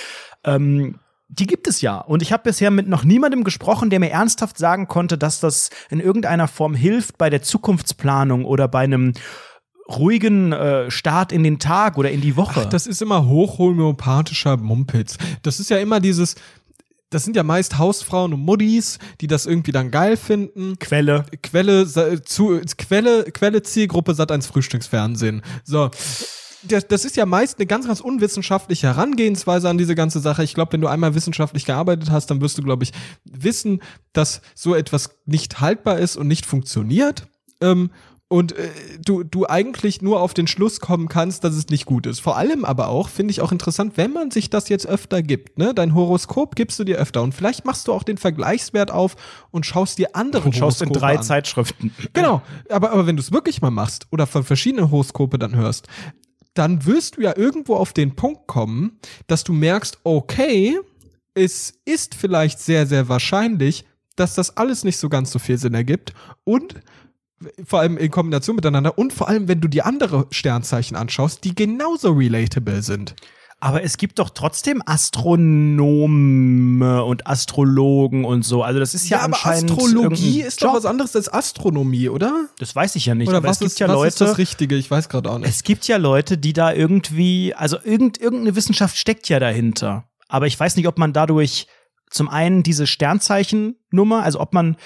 [0.45, 1.01] Ähm,
[1.33, 1.99] die gibt es ja.
[1.99, 5.71] Und ich habe bisher mit noch niemandem gesprochen, der mir ernsthaft sagen konnte, dass das
[5.89, 9.13] in irgendeiner Form hilft bei der Zukunftsplanung oder bei einem
[9.89, 12.63] ruhigen äh, Start in den Tag oder in die Woche.
[12.65, 15.19] Ach, das ist immer hochhomöopathischer Mumpitz.
[15.43, 16.35] Das ist ja immer dieses,
[17.11, 20.79] das sind ja meist Hausfrauen und Muddis, die das irgendwie dann geil finden.
[20.79, 21.27] Quelle.
[21.43, 21.87] Quelle,
[22.23, 25.43] zu, Quelle, Quelle Zielgruppe Sat1 Frühstücksfernsehen.
[25.65, 25.91] So.
[26.63, 30.45] Das, das ist ja meist eine ganz, ganz unwissenschaftliche Herangehensweise an diese ganze Sache.
[30.45, 32.93] Ich glaube, wenn du einmal wissenschaftlich gearbeitet hast, dann wirst du, glaube ich,
[33.25, 33.81] wissen,
[34.13, 37.29] dass so etwas nicht haltbar ist und nicht funktioniert.
[37.61, 37.91] Ähm,
[38.33, 38.69] und äh,
[39.05, 42.21] du, du eigentlich nur auf den Schluss kommen kannst, dass es nicht gut ist.
[42.21, 45.59] Vor allem aber auch, finde ich auch interessant, wenn man sich das jetzt öfter gibt,
[45.59, 45.75] ne?
[45.75, 49.17] Dein Horoskop gibst du dir öfter und vielleicht machst du auch den Vergleichswert auf
[49.51, 51.25] und schaust dir andere Und schaust in Horoskope drei an.
[51.25, 51.93] Zeitschriften.
[52.13, 55.89] Genau, aber, aber wenn du es wirklich mal machst oder von verschiedenen Horoskope dann hörst,
[56.55, 60.79] dann wirst du ja irgendwo auf den Punkt kommen, dass du merkst, okay,
[61.35, 63.85] es ist vielleicht sehr, sehr wahrscheinlich,
[64.17, 66.13] dass das alles nicht so ganz so viel Sinn ergibt
[66.45, 66.81] und
[67.65, 71.55] vor allem in Kombination miteinander und vor allem, wenn du die andere Sternzeichen anschaust, die
[71.55, 73.15] genauso relatable sind.
[73.63, 78.63] Aber es gibt doch trotzdem Astronomen und Astrologen und so.
[78.63, 82.49] Also das ist ja, aber anscheinend Astrologie ist doch was anderes als Astronomie, oder?
[82.59, 83.29] Das weiß ich ja nicht.
[83.29, 84.77] Oder aber was, es gibt ist, ja was Leute, ist das Richtige?
[84.77, 85.51] Ich weiß gerade auch nicht.
[85.51, 90.05] es gibt ja Leute, die da irgendwie, also irgend, irgendeine Wissenschaft steckt ja dahinter.
[90.29, 91.67] Aber ich weiß nicht, ob man dadurch
[92.09, 94.77] zum einen diese Sternzeichennummer, also ob man,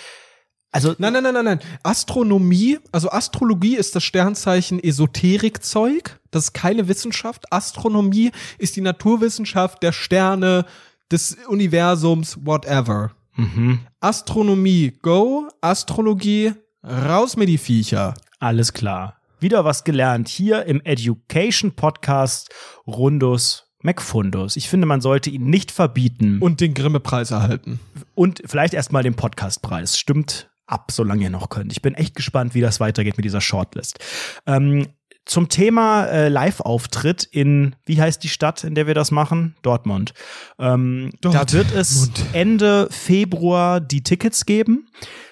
[0.75, 1.61] also Nein, nein, nein, nein, nein.
[1.85, 6.18] Astronomie, also Astrologie ist das Sternzeichen Esoterikzeug.
[6.33, 7.53] Das ist keine Wissenschaft.
[7.53, 10.66] Astronomie ist die Naturwissenschaft der Sterne,
[11.12, 13.12] des Universums, whatever.
[13.37, 15.49] mhm, Astronomie, go.
[15.61, 18.14] Astrologie, raus mit die Viecher.
[18.41, 19.20] alles klar.
[19.39, 22.51] Wieder was gelernt hier im Education Podcast
[22.87, 24.57] Rundus McFundus.
[24.57, 26.39] Ich finde, man sollte ihn nicht verbieten.
[26.41, 27.79] Und den Grimme-Preis erhalten.
[28.14, 29.99] Und vielleicht erstmal den Podcastpreis.
[29.99, 31.73] Stimmt ab, solange ihr noch könnt.
[31.73, 33.99] Ich bin echt gespannt, wie das weitergeht mit dieser Shortlist.
[34.47, 34.89] Ähm,
[35.27, 39.57] zum Thema äh, Live-Auftritt in, wie heißt die Stadt, in der wir das machen?
[39.62, 40.12] Dortmund.
[40.59, 42.35] Ähm, da wird es Dortmund.
[42.35, 44.87] Ende Februar die Tickets geben.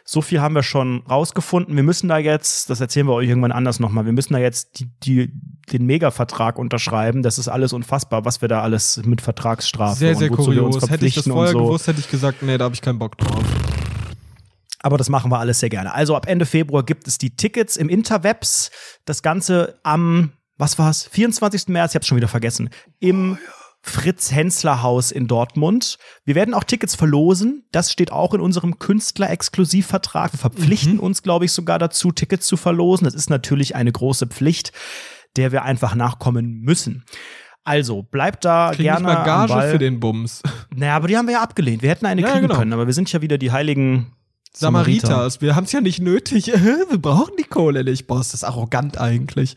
[0.04, 1.76] So viel haben wir schon rausgefunden.
[1.76, 4.80] Wir müssen da jetzt, das erzählen wir euch irgendwann anders nochmal, wir müssen da jetzt
[4.80, 5.32] die, die,
[5.70, 7.22] den Mega-Vertrag unterschreiben.
[7.22, 10.64] Das ist alles unfassbar, was wir da alles mit Vertragsstrafe Sehr, sehr und wozu wir
[10.64, 10.90] uns kurios.
[10.90, 11.64] Hätte ich das vorher so.
[11.64, 13.44] gewusst, hätte ich gesagt, nee, da habe ich keinen Bock drauf.
[14.82, 15.94] Aber das machen wir alles sehr gerne.
[15.94, 18.70] Also ab Ende Februar gibt es die Tickets im Interwebs.
[19.04, 21.08] Das Ganze am, was war's?
[21.10, 21.68] 24.
[21.68, 22.70] März, ich hab's schon wieder vergessen.
[22.98, 23.38] Im
[23.84, 25.98] Fritz-Hensler-Haus in Dortmund.
[26.24, 27.64] Wir werden auch Tickets verlosen.
[27.72, 30.32] Das steht auch in unserem Künstler-Exklusivvertrag.
[30.32, 33.04] Wir verpflichten uns, glaube ich, sogar dazu, Tickets zu verlosen.
[33.04, 34.72] Das ist natürlich eine große Pflicht,
[35.36, 37.04] der wir einfach nachkommen müssen.
[37.64, 40.42] Also, bleibt da Krieg gerne nicht mal Gage für den Bums.
[40.74, 41.82] Naja, aber die haben wir ja abgelehnt.
[41.82, 42.58] Wir hätten eine Ja, kriegen genau.
[42.58, 44.12] können, aber wir sind ja wieder die heiligen
[44.54, 46.46] Samariters, wir haben es ja nicht nötig.
[46.52, 48.06] wir brauchen die Kohle nicht.
[48.06, 49.56] Boah, ist das arrogant eigentlich.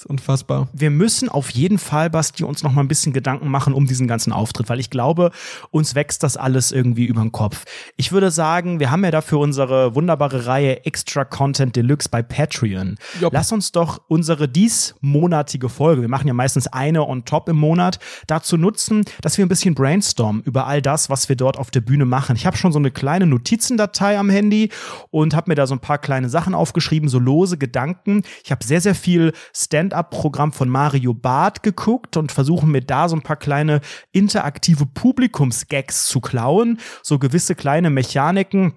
[0.00, 0.66] Ist unfassbar.
[0.72, 4.08] wir müssen auf jeden Fall, Basti, uns noch mal ein bisschen Gedanken machen um diesen
[4.08, 5.30] ganzen Auftritt, weil ich glaube,
[5.70, 7.66] uns wächst das alles irgendwie über den Kopf.
[7.98, 12.96] Ich würde sagen, wir haben ja dafür unsere wunderbare Reihe Extra Content Deluxe bei Patreon.
[13.20, 13.34] Jopp.
[13.34, 17.98] Lass uns doch unsere diesmonatige Folge, wir machen ja meistens eine on top im Monat,
[18.26, 21.82] dazu nutzen, dass wir ein bisschen brainstormen über all das, was wir dort auf der
[21.82, 22.36] Bühne machen.
[22.36, 24.70] Ich habe schon so eine kleine Notizendatei am Handy
[25.10, 28.22] und habe mir da so ein paar kleine Sachen aufgeschrieben, so lose Gedanken.
[28.42, 29.34] Ich habe sehr, sehr viel
[29.90, 33.80] Stand-up-Programm von Mario Barth geguckt und versuche mir da so ein paar kleine
[34.12, 38.74] interaktive Publikumsgags zu klauen, so gewisse kleine Mechaniken.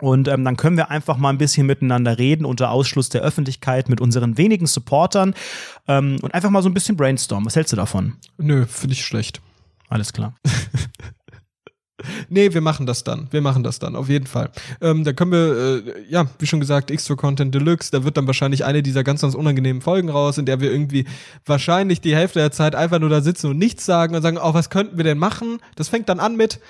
[0.00, 3.88] Und ähm, dann können wir einfach mal ein bisschen miteinander reden unter Ausschluss der Öffentlichkeit
[3.88, 5.34] mit unseren wenigen Supportern
[5.86, 7.46] ähm, und einfach mal so ein bisschen brainstormen.
[7.46, 8.14] Was hältst du davon?
[8.38, 9.40] Nö, finde ich schlecht.
[9.88, 10.34] Alles klar.
[12.28, 13.28] Nee, wir machen das dann.
[13.30, 14.50] Wir machen das dann, auf jeden Fall.
[14.80, 18.26] Ähm, da können wir, äh, ja, wie schon gesagt, Extra Content Deluxe, da wird dann
[18.26, 21.06] wahrscheinlich eine dieser ganz, ganz unangenehmen Folgen raus, in der wir irgendwie
[21.46, 24.54] wahrscheinlich die Hälfte der Zeit einfach nur da sitzen und nichts sagen und sagen, oh,
[24.54, 25.58] was könnten wir denn machen?
[25.76, 26.60] Das fängt dann an mit,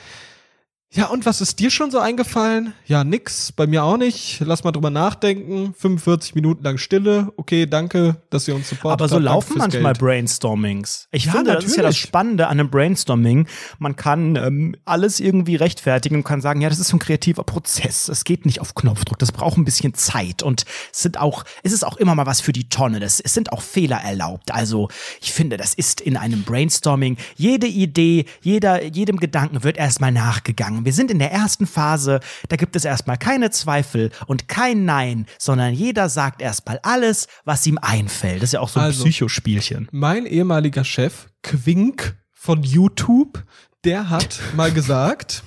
[0.95, 2.74] ja, und was ist dir schon so eingefallen?
[2.86, 4.40] Ja, nix, bei mir auch nicht.
[4.45, 5.74] Lass mal drüber nachdenken.
[5.78, 7.32] 45 Minuten lang Stille.
[7.36, 9.24] Okay, danke, dass ihr uns supportet Aber so habt.
[9.24, 9.99] Laufen manchmal Geld.
[10.01, 11.09] Brainstormings.
[11.11, 12.01] Ich Ja, finde, das ist ja das natürlich.
[12.01, 13.47] Spannende an einem Brainstorming.
[13.78, 17.45] Man kann ähm, alles irgendwie rechtfertigen und kann sagen, ja, das ist so ein kreativer
[17.45, 18.09] Prozess.
[18.11, 19.18] Es geht nicht auf Knopfdruck.
[19.18, 20.43] Das braucht ein bisschen Zeit.
[20.43, 23.01] Und es sind auch, es ist auch immer mal was für die Tonne.
[23.01, 24.53] Das, es sind auch Fehler erlaubt.
[24.53, 24.88] Also,
[25.22, 30.82] ich finde, das ist in einem Brainstorming jede Idee, jeder, jedem Gedanken wird erstmal nachgegangen.
[30.85, 35.26] Wir sind in der ersten Phase, da gibt es erstmal keine Zweifel und kein Nein,
[35.39, 38.43] sondern jeder sagt erstmal alles, was ihm einfällt.
[38.43, 39.89] Das ist ja auch so ein Also- Psychospielchen.
[39.93, 43.43] Mein ehemaliger Chef, Quink von YouTube,
[43.85, 45.43] der hat mal gesagt,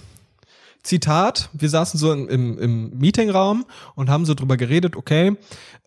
[0.83, 3.65] Zitat, wir saßen so im, im, Meetingraum
[3.95, 5.36] und haben so drüber geredet, okay,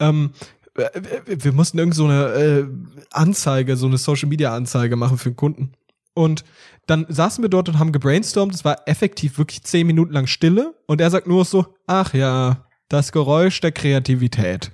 [0.01, 0.33] ähm,
[0.75, 0.89] äh,
[1.27, 2.67] wir mussten irgend so eine äh,
[3.13, 5.73] Anzeige, so eine Social Media Anzeige machen für den Kunden.
[6.19, 6.43] Und
[6.89, 8.53] dann saßen wir dort und haben gebrainstormt.
[8.53, 10.75] Es war effektiv wirklich zehn Minuten lang Stille.
[10.89, 14.73] Und er sagt nur so, ach ja, das Geräusch der Kreativität.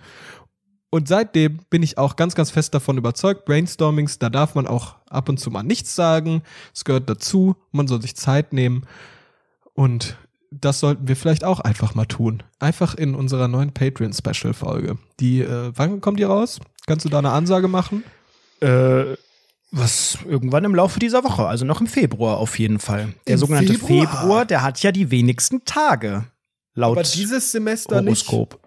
[0.89, 4.97] Und seitdem bin ich auch ganz, ganz fest davon überzeugt, Brainstormings, da darf man auch
[5.11, 6.43] ab und zu mal nichts sagen.
[6.73, 7.57] Es gehört dazu.
[7.73, 8.87] Man soll sich Zeit nehmen.
[9.75, 10.17] Und
[10.51, 12.43] das sollten wir vielleicht auch einfach mal tun.
[12.59, 14.97] Einfach in unserer neuen Patreon-Special-Folge.
[15.21, 16.59] Die, äh, wann kommt die raus?
[16.87, 18.03] Kannst du da eine Ansage machen?
[18.63, 19.17] Äh,
[19.77, 23.13] was irgendwann im Laufe dieser Woche, also noch im Februar auf jeden Fall.
[23.27, 24.07] Der Im sogenannte Februar?
[24.07, 24.45] Februar?
[24.47, 26.25] der hat ja die wenigsten Tage.
[26.75, 28.29] Laut Aber dieses Semester nicht.
[28.29, 28.61] Horoskop.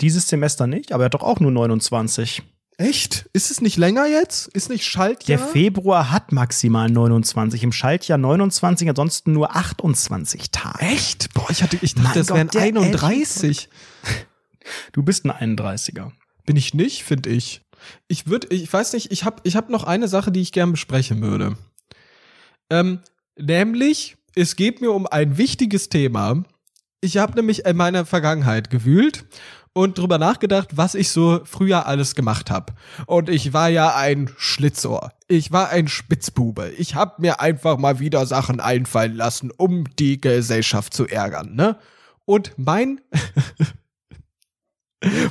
[0.00, 2.42] Dieses Semester nicht, aber er hat doch auch nur 29.
[2.78, 3.28] Echt?
[3.34, 4.48] Ist es nicht länger jetzt?
[4.48, 5.38] Ist nicht Schaltjahr?
[5.38, 10.78] Der Februar hat maximal 29, im Schaltjahr 29, ansonsten nur 28 Tage.
[10.80, 11.34] Echt?
[11.34, 13.68] Boah, ich hatte, ich dachte, das wären der 31.
[14.92, 16.12] Du bist ein 31er.
[16.46, 17.62] Bin ich nicht, finde ich.
[18.08, 20.72] Ich würde, ich weiß nicht, ich habe ich hab noch eine Sache, die ich gern
[20.72, 21.56] besprechen würde.
[22.70, 23.00] Ähm,
[23.38, 26.44] nämlich, es geht mir um ein wichtiges Thema.
[27.00, 29.24] Ich habe nämlich in meiner Vergangenheit gewühlt
[29.72, 32.74] und drüber nachgedacht, was ich so früher alles gemacht habe.
[33.06, 35.12] Und ich war ja ein Schlitzohr.
[35.28, 36.70] Ich war ein Spitzbube.
[36.76, 41.78] Ich habe mir einfach mal wieder Sachen einfallen lassen, um die Gesellschaft zu ärgern, ne?
[42.24, 43.00] Und mein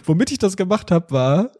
[0.05, 1.51] Womit ich das gemacht habe, war,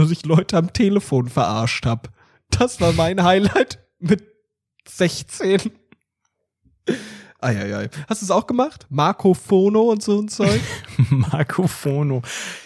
[0.00, 2.10] dass ich Leute am Telefon verarscht habe.
[2.50, 4.24] Das war mein Highlight mit
[4.88, 5.70] 16.
[7.42, 7.88] Eieiei.
[8.08, 8.86] Hast du es auch gemacht?
[8.90, 10.60] Marco Fono und so ein Zeug?
[11.10, 12.22] Marco Fono.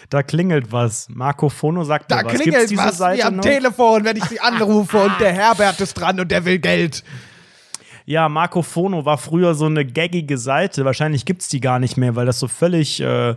[0.09, 1.07] Da klingelt was.
[1.09, 2.31] Marco Fono sagt Da mir was.
[2.31, 3.43] Gibt's klingelt diese was Seite wie am noch?
[3.43, 7.03] Telefon, wenn ich sie anrufe und der Herbert ist dran und der will Geld.
[8.05, 10.85] Ja, Marco Fono war früher so eine gaggige Seite.
[10.85, 13.35] Wahrscheinlich gibt's die gar nicht mehr, weil das so völlig, äh,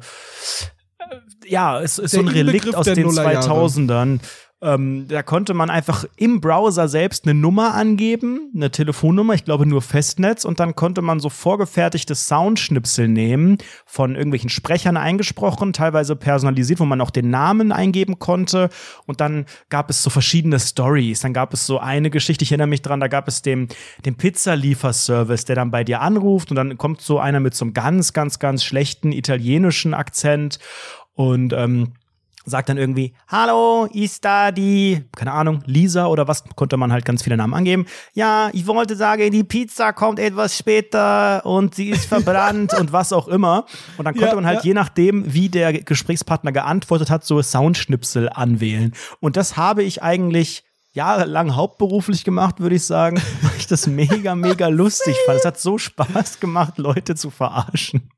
[1.48, 3.46] ja, es ist so ein Relikt aus den Nullerjahre.
[3.46, 4.20] 2000ern.
[4.60, 9.66] Ähm, da konnte man einfach im Browser selbst eine Nummer angeben, eine Telefonnummer, ich glaube
[9.66, 16.16] nur Festnetz, und dann konnte man so vorgefertigte Soundschnipsel nehmen, von irgendwelchen Sprechern eingesprochen, teilweise
[16.16, 18.68] personalisiert, wo man auch den Namen eingeben konnte.
[19.06, 21.20] Und dann gab es so verschiedene Stories.
[21.20, 23.68] Dann gab es so eine Geschichte, ich erinnere mich dran, da gab es den,
[24.04, 27.74] den Pizzalieferservice, der dann bei dir anruft und dann kommt so einer mit so einem
[27.74, 30.58] ganz, ganz, ganz schlechten italienischen Akzent
[31.18, 31.94] und ähm,
[32.44, 37.04] sagt dann irgendwie, hallo, ist da die, keine Ahnung, Lisa oder was, konnte man halt
[37.04, 37.86] ganz viele Namen angeben.
[38.14, 43.12] Ja, ich wollte sagen, die Pizza kommt etwas später und sie ist verbrannt und was
[43.12, 43.66] auch immer.
[43.96, 44.68] Und dann konnte Ja, man halt ja.
[44.68, 48.94] je nachdem, wie der Gesprächspartner geantwortet hat, so Soundschnipsel anwählen.
[49.18, 50.62] Und das habe ich eigentlich
[50.92, 55.40] jahrelang hauptberuflich gemacht, würde ich sagen, weil ich das mega, mega lustig fand.
[55.40, 58.08] Es hat so Spaß gemacht, Leute zu verarschen.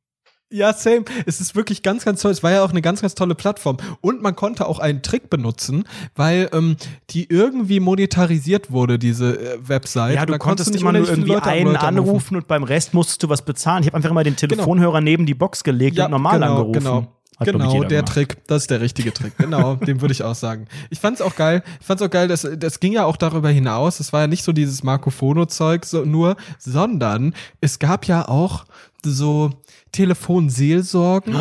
[0.52, 1.04] Ja, same.
[1.26, 2.32] Es ist wirklich ganz, ganz toll.
[2.32, 3.76] Es war ja auch eine ganz, ganz tolle Plattform.
[4.00, 5.84] Und man konnte auch einen Trick benutzen,
[6.16, 6.76] weil ähm,
[7.10, 10.16] die irgendwie monetarisiert wurde, diese äh, Website.
[10.16, 11.98] Ja, du konntest nicht immer nur irgendwie Leute- einen anrufen.
[11.98, 13.82] anrufen und beim Rest musstest du was bezahlen.
[13.82, 16.72] Ich habe einfach immer den Telefonhörer neben die Box gelegt und normal genau, angerufen.
[16.72, 17.06] Genau,
[17.38, 18.12] Hat, genau der gemacht.
[18.12, 18.46] Trick.
[18.48, 19.38] Das ist der richtige Trick.
[19.38, 20.66] Genau, den würde ich auch sagen.
[20.90, 21.62] Ich fand's auch geil.
[21.80, 24.00] Ich fand's auch geil, dass das ging ja auch darüber hinaus.
[24.00, 28.28] Es war ja nicht so dieses Marco Fono Zeug so, nur, sondern es gab ja
[28.28, 28.64] auch
[29.04, 29.50] so
[29.92, 31.34] Telefonseelsorgen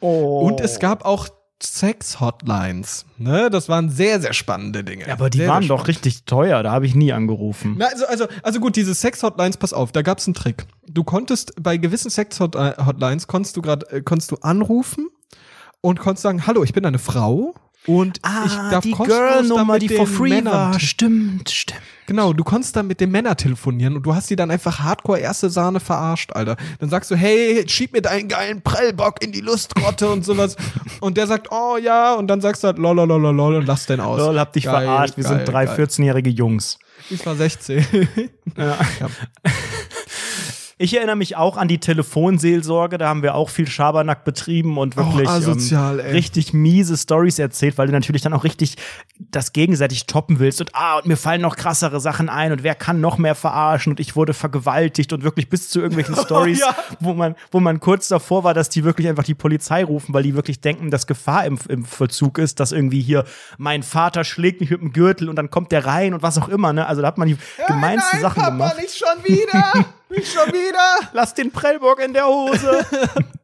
[0.00, 0.46] Oh.
[0.46, 1.28] und es gab auch
[1.62, 3.06] Sex-Hotlines.
[3.16, 3.48] Ne?
[3.50, 5.06] Das waren sehr, sehr spannende Dinge.
[5.06, 6.62] Ja, aber die sehr, waren sehr doch richtig teuer.
[6.62, 7.76] Da habe ich nie angerufen.
[7.78, 10.66] Na, also, also, also gut, diese Sex-Hotlines, pass auf, da gab's einen Trick.
[10.86, 15.08] Du konntest bei gewissen Sex-Hotlines konntest du gerade, äh, konntest du anrufen
[15.80, 17.54] und konntest sagen, hallo, ich bin eine Frau
[17.86, 20.80] und ich darf Ah, die Girl-Nummer, die for free Männern war.
[20.80, 21.80] Stimmt, stimmt.
[22.06, 25.20] Genau, du konntest dann mit den Männern telefonieren und du hast die dann einfach hardcore
[25.20, 26.56] erste Sahne verarscht, Alter.
[26.78, 30.56] Dann sagst du, hey, schieb mir deinen geilen Prellbock in die Lustgrotte und sowas.
[31.00, 34.18] Und der sagt, oh ja, und dann sagst du halt lololololol und lass den aus.
[34.18, 35.16] Lol, hab dich Geil, verarscht.
[35.16, 35.86] Wir geil, sind drei geil.
[35.86, 36.78] 14-jährige Jungs.
[37.10, 37.84] Ich war 16.
[38.56, 38.78] Ja.
[40.76, 44.96] Ich erinnere mich auch an die Telefonseelsorge, da haben wir auch viel Schabernack betrieben und
[44.96, 48.76] wirklich asozial, ähm, richtig miese Stories erzählt, weil du natürlich dann auch richtig
[49.18, 52.74] das gegenseitig toppen willst und ah, und mir fallen noch krassere Sachen ein und wer
[52.74, 56.74] kann noch mehr verarschen und ich wurde vergewaltigt und wirklich bis zu irgendwelchen Stories, ja.
[56.98, 60.24] wo man, wo man kurz davor war, dass die wirklich einfach die Polizei rufen, weil
[60.24, 63.24] die wirklich denken, dass Gefahr im, im Vollzug ist, dass irgendwie hier
[63.58, 66.48] mein Vater schlägt mich mit dem Gürtel und dann kommt der rein und was auch
[66.48, 66.86] immer, ne?
[66.86, 67.36] Also da hat man die
[67.68, 68.76] gemeinsten Sachen gemacht.
[68.80, 69.86] nicht schon wieder!
[70.10, 71.10] Nicht schon wieder!
[71.12, 72.86] Lass den Prellbock in der Hose.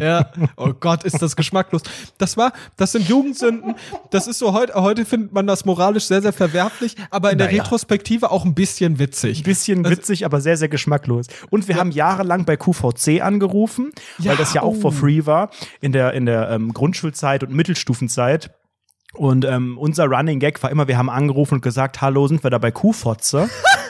[0.00, 1.82] Ja, oh Gott, ist das geschmacklos.
[2.18, 3.74] Das war, das sind Jugendsünden.
[4.10, 7.48] Das ist so heute, heute findet man das moralisch sehr, sehr verwerflich, aber in der
[7.48, 7.62] Naja.
[7.62, 9.40] Retrospektive auch ein bisschen witzig.
[9.40, 11.26] Ein bisschen Also- witzig, aber sehr, sehr geschmacklos.
[11.50, 14.94] Und wir haben jahrelang bei QVC angerufen, Ja, weil das ja auch for oh.
[14.94, 15.50] free war
[15.80, 18.50] in der, in der ähm, Grundschulzeit und Mittelstufenzeit.
[19.14, 22.50] Und ähm, unser Running Gag war immer, wir haben angerufen und gesagt, hallo, sind wir
[22.50, 23.50] da bei Kuhfotze?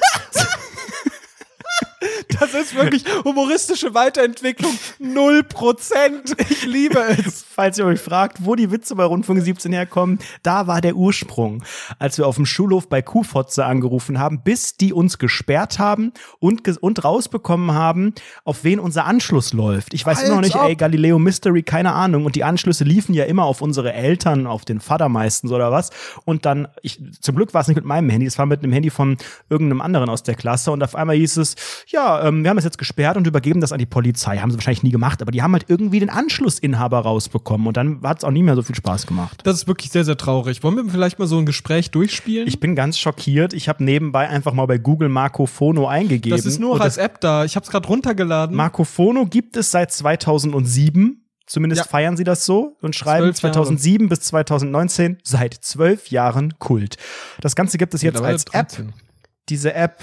[2.41, 4.73] Das ist wirklich humoristische Weiterentwicklung.
[4.99, 6.35] Null Prozent.
[6.51, 7.45] Ich liebe es.
[7.49, 11.65] Falls ihr euch fragt, wo die Witze bei Rundfunk 17 herkommen, da war der Ursprung,
[11.99, 16.67] als wir auf dem Schulhof bei Kuhfotze angerufen haben, bis die uns gesperrt haben und,
[16.83, 18.15] und rausbekommen haben,
[18.45, 19.95] auf wen unser Anschluss läuft.
[19.95, 20.69] Ich weiß immer noch Als nicht, ob.
[20.69, 22.25] ey, Galileo Mystery, keine Ahnung.
[22.25, 25.91] Und die Anschlüsse liefen ja immer auf unsere Eltern, auf den Vater meistens oder was.
[26.25, 28.73] Und dann, ich, zum Glück war es nicht mit meinem Handy, es war mit einem
[28.73, 29.17] Handy von
[29.51, 30.71] irgendeinem anderen aus der Klasse.
[30.71, 31.57] Und auf einmal hieß es,
[31.89, 34.39] ja, ähm, wir haben es jetzt gesperrt und übergeben das an die Polizei.
[34.39, 37.67] Haben sie wahrscheinlich nie gemacht, aber die haben halt irgendwie den Anschlussinhaber rausbekommen.
[37.67, 39.41] Und dann hat es auch nie mehr so viel Spaß gemacht.
[39.45, 40.63] Das ist wirklich sehr, sehr traurig.
[40.63, 42.47] Wollen wir vielleicht mal so ein Gespräch durchspielen?
[42.47, 43.53] Ich bin ganz schockiert.
[43.53, 46.37] Ich habe nebenbei einfach mal bei Google Marco Fono eingegeben.
[46.37, 47.45] das ist nur Und als App da.
[47.45, 48.57] Ich habe es gerade runtergeladen.
[48.57, 51.25] Marco Fono gibt es seit 2007.
[51.47, 51.89] Zumindest Ja.
[51.89, 53.55] feiern sie das so und schreiben Zwölf Jahre.
[53.55, 56.97] 2007 bis 2019 seit zwölf Jahren Kult.
[57.41, 58.69] Das Ganze gibt es jetzt als App.
[58.69, 58.93] 13.
[59.49, 60.03] Diese App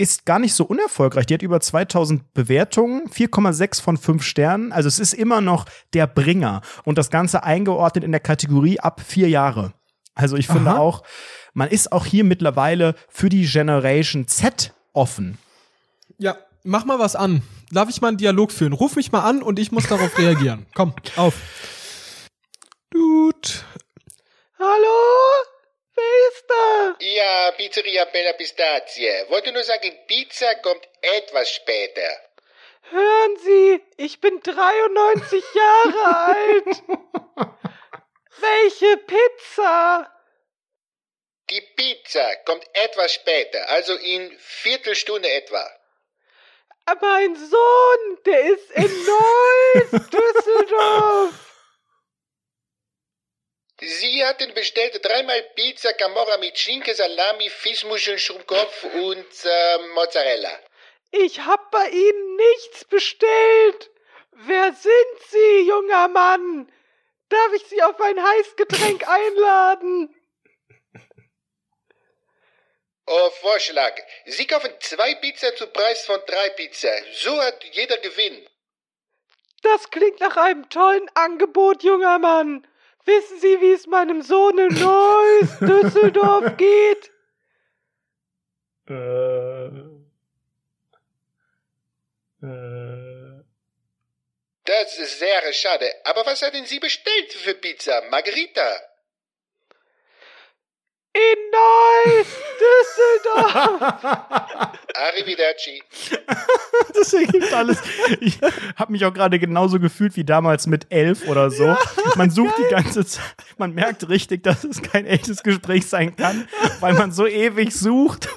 [0.00, 1.26] ist gar nicht so unerfolgreich.
[1.26, 4.72] Die hat über 2000 Bewertungen, 4,6 von 5 Sternen.
[4.72, 6.62] Also es ist immer noch der Bringer.
[6.84, 9.74] Und das Ganze eingeordnet in der Kategorie ab vier Jahre.
[10.14, 10.78] Also ich finde Aha.
[10.78, 11.02] auch,
[11.52, 15.36] man ist auch hier mittlerweile für die Generation Z offen.
[16.16, 17.42] Ja, mach mal was an.
[17.70, 18.72] Darf ich mal einen Dialog führen?
[18.72, 20.66] Ruf mich mal an und ich muss darauf reagieren.
[20.74, 21.34] Komm, auf.
[22.90, 23.48] Dude.
[24.58, 25.59] Hallo?
[26.00, 26.96] Wer ist da?
[27.00, 29.26] Ja, Pizzeria Bella Pistazie.
[29.28, 32.08] Wollte nur sagen, Pizza kommt etwas später.
[32.90, 36.82] Hören Sie, ich bin 93 Jahre alt.
[38.38, 40.10] Welche Pizza?
[41.50, 45.68] Die Pizza kommt etwas später, also in Viertelstunde etwa.
[47.00, 51.49] Mein Sohn, der ist in Neuss, Düsseldorf.
[53.80, 60.60] Sie hatten bestellt dreimal Pizza Camorra mit Schinken, Salami, Fischmuscheln, Schrumpkopf und äh, Mozzarella.
[61.12, 63.90] Ich hab bei Ihnen nichts bestellt.
[64.32, 66.70] Wer sind Sie, junger Mann?
[67.30, 70.14] Darf ich Sie auf ein Heißgetränk einladen?
[73.06, 73.98] Oh, Vorschlag.
[74.26, 76.92] Sie kaufen zwei Pizzen zum Preis von drei Pizza.
[77.14, 78.46] So hat jeder Gewinn.
[79.62, 82.66] Das klingt nach einem tollen Angebot, junger Mann.
[83.04, 87.10] Wissen Sie, wie es meinem Sohn in Neuss, Düsseldorf geht?
[94.64, 95.92] Das ist sehr schade.
[96.04, 98.02] Aber was hatten Sie bestellt für Pizza?
[98.10, 98.80] Margarita?
[101.12, 102.28] In Neuss,
[102.60, 103.80] Düsseldorf.
[104.94, 105.82] Arrivederci.
[106.94, 107.78] Das ergibt alles.
[108.20, 108.38] Ich
[108.76, 111.74] habe mich auch gerade genauso gefühlt wie damals mit elf oder so.
[112.16, 113.24] man sucht die ganze Zeit,
[113.56, 116.46] man merkt richtig, dass es kein echtes Gespräch sein kann,
[116.80, 118.28] weil man so ewig sucht.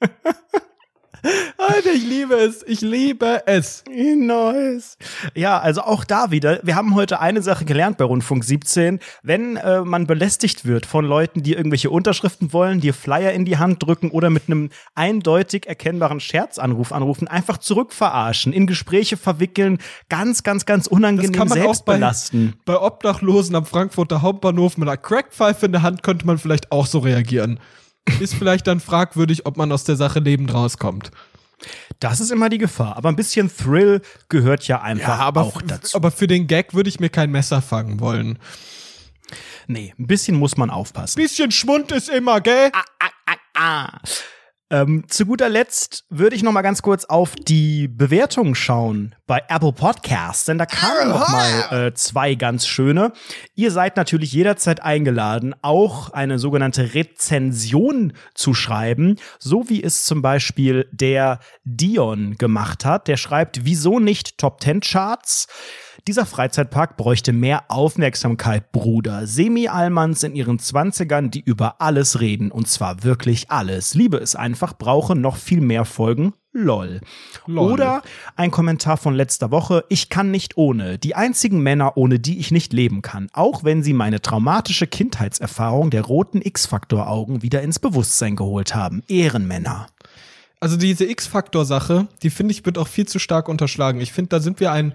[1.58, 2.64] Alter, ich liebe es.
[2.66, 3.84] Ich liebe es.
[3.88, 4.96] Nice.
[5.34, 6.60] Ja, also auch da wieder.
[6.62, 8.98] Wir haben heute eine Sache gelernt bei Rundfunk 17.
[9.22, 13.58] Wenn äh, man belästigt wird von Leuten, die irgendwelche Unterschriften wollen, dir Flyer in die
[13.58, 20.42] Hand drücken oder mit einem eindeutig erkennbaren Scherzanruf anrufen, einfach zurückverarschen, in Gespräche verwickeln, ganz,
[20.42, 22.54] ganz, ganz unangenehm Das kann man auch selbst bei, belasten.
[22.64, 26.86] bei Obdachlosen am Frankfurter Hauptbahnhof mit einer Crackpfeife in der Hand könnte man vielleicht auch
[26.86, 27.60] so reagieren.
[28.18, 31.10] Ist vielleicht dann fragwürdig, ob man aus der Sache lebend rauskommt.
[31.98, 32.96] Das ist immer die Gefahr.
[32.96, 35.96] Aber ein bisschen Thrill gehört ja einfach auch dazu.
[35.96, 38.38] aber für den Gag würde ich mir kein Messer fangen wollen.
[39.66, 41.20] nee, ein bisschen muss man aufpassen.
[41.20, 42.72] Bisschen Schwund ist immer, gell?
[43.54, 43.98] Ah.
[44.72, 49.42] Ähm, zu guter Letzt würde ich noch mal ganz kurz auf die Bewertungen schauen bei
[49.48, 53.12] Apple Podcasts, denn da kamen noch mal äh, zwei ganz schöne.
[53.56, 60.22] Ihr seid natürlich jederzeit eingeladen, auch eine sogenannte Rezension zu schreiben, so wie es zum
[60.22, 63.08] Beispiel der Dion gemacht hat.
[63.08, 65.48] Der schreibt, wieso nicht Top 10 Charts?
[66.06, 69.26] Dieser Freizeitpark bräuchte mehr Aufmerksamkeit, Bruder.
[69.26, 72.50] Semi-Almans in ihren Zwanzigern, die über alles reden.
[72.50, 73.94] Und zwar wirklich alles.
[73.94, 76.32] Liebe es einfach, brauche noch viel mehr Folgen.
[76.52, 77.00] Lol.
[77.46, 77.72] Lol.
[77.72, 78.02] Oder
[78.34, 79.84] ein Kommentar von letzter Woche.
[79.88, 80.98] Ich kann nicht ohne.
[80.98, 83.28] Die einzigen Männer, ohne die ich nicht leben kann.
[83.32, 89.04] Auch wenn sie meine traumatische Kindheitserfahrung der roten X-Faktor-Augen wieder ins Bewusstsein geholt haben.
[89.06, 89.86] Ehrenmänner.
[90.60, 94.00] Also diese X-Faktor-Sache, die finde ich, wird auch viel zu stark unterschlagen.
[94.00, 94.92] Ich finde, da sind wir ein,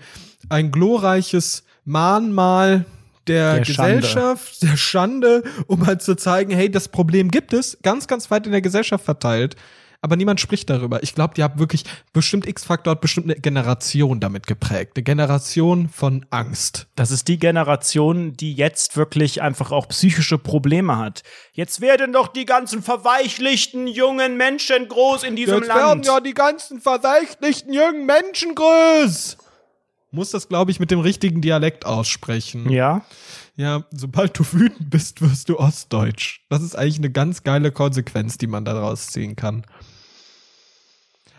[0.47, 2.85] ein glorreiches Mahnmal
[3.25, 3.95] der, Der Schande.
[3.95, 8.45] Gesellschaft, der Schande, um halt zu zeigen, hey, das Problem gibt es, ganz, ganz weit
[8.45, 9.55] in der Gesellschaft verteilt.
[10.05, 11.01] Aber niemand spricht darüber.
[11.01, 11.83] Ich glaube, die haben wirklich
[12.13, 14.91] bestimmt X-Faktor hat bestimmt eine Generation damit geprägt.
[14.95, 16.85] Eine Generation von Angst.
[16.95, 21.23] Das ist die Generation, die jetzt wirklich einfach auch psychische Probleme hat.
[21.53, 26.05] Jetzt werden doch die ganzen verweichlichten jungen Menschen groß in diesem Jetzt werden Land.
[26.05, 29.37] ja die ganzen verseichtlichten jungen Menschen groß.
[30.11, 32.69] Muss das, glaube ich, mit dem richtigen Dialekt aussprechen.
[32.69, 33.03] ja.
[33.57, 36.41] Ja, sobald du wütend bist, wirst du Ostdeutsch.
[36.49, 39.65] Das ist eigentlich eine ganz geile Konsequenz, die man daraus ziehen kann.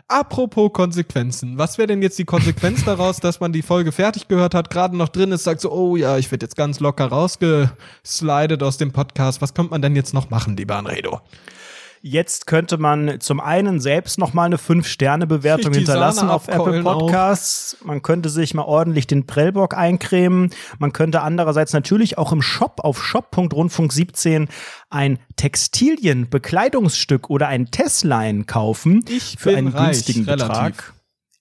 [0.09, 1.59] Apropos Konsequenzen.
[1.59, 4.97] Was wäre denn jetzt die Konsequenz daraus, dass man die Folge fertig gehört hat, gerade
[4.97, 8.93] noch drin ist, sagt so, oh ja, ich werde jetzt ganz locker rausgeslidet aus dem
[8.93, 9.43] Podcast.
[9.43, 11.21] Was könnte man denn jetzt noch machen, lieber Anredo?
[12.03, 16.87] Jetzt könnte man zum einen selbst noch mal eine 5-Sterne-Bewertung Die hinterlassen auf Apple abkeulen
[16.87, 17.01] auch.
[17.01, 17.77] Podcasts.
[17.85, 20.51] Man könnte sich mal ordentlich den Prellbock eincremen.
[20.79, 24.49] Man könnte andererseits natürlich auch im Shop auf shop.rundfunk17
[24.91, 30.49] ein Textilien, Bekleidungsstück oder ein Tessline kaufen Ich für einen reich, günstigen relativ.
[30.49, 30.96] Betrag.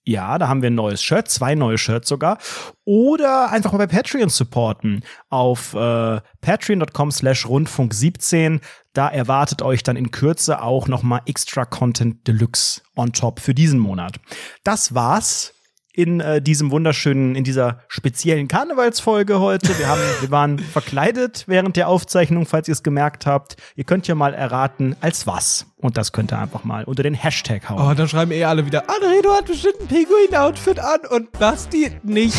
[0.08, 2.38] Ja, da haben wir ein neues Shirt, zwei neue Shirts sogar.
[2.84, 8.62] Oder einfach mal bei Patreon supporten auf äh, patreon.com slash rundfunk 17.
[8.94, 13.56] Da erwartet euch dann in Kürze auch noch mal extra Content Deluxe on top für
[13.56, 14.20] diesen Monat.
[14.64, 15.55] Das war's
[15.96, 19.78] in äh, diesem wunderschönen, in dieser speziellen Karnevalsfolge heute.
[19.80, 23.56] Wir haben, wir waren verkleidet während der Aufzeichnung, falls ihr es gemerkt habt.
[23.76, 25.68] Ihr könnt ja mal erraten, als was.
[25.78, 27.92] Und das könnt ihr einfach mal unter den Hashtag hauen.
[27.92, 32.36] Oh, dann schreiben eh alle wieder, Anredo hat bestimmt ein Pinguin-Outfit an und Basti nicht.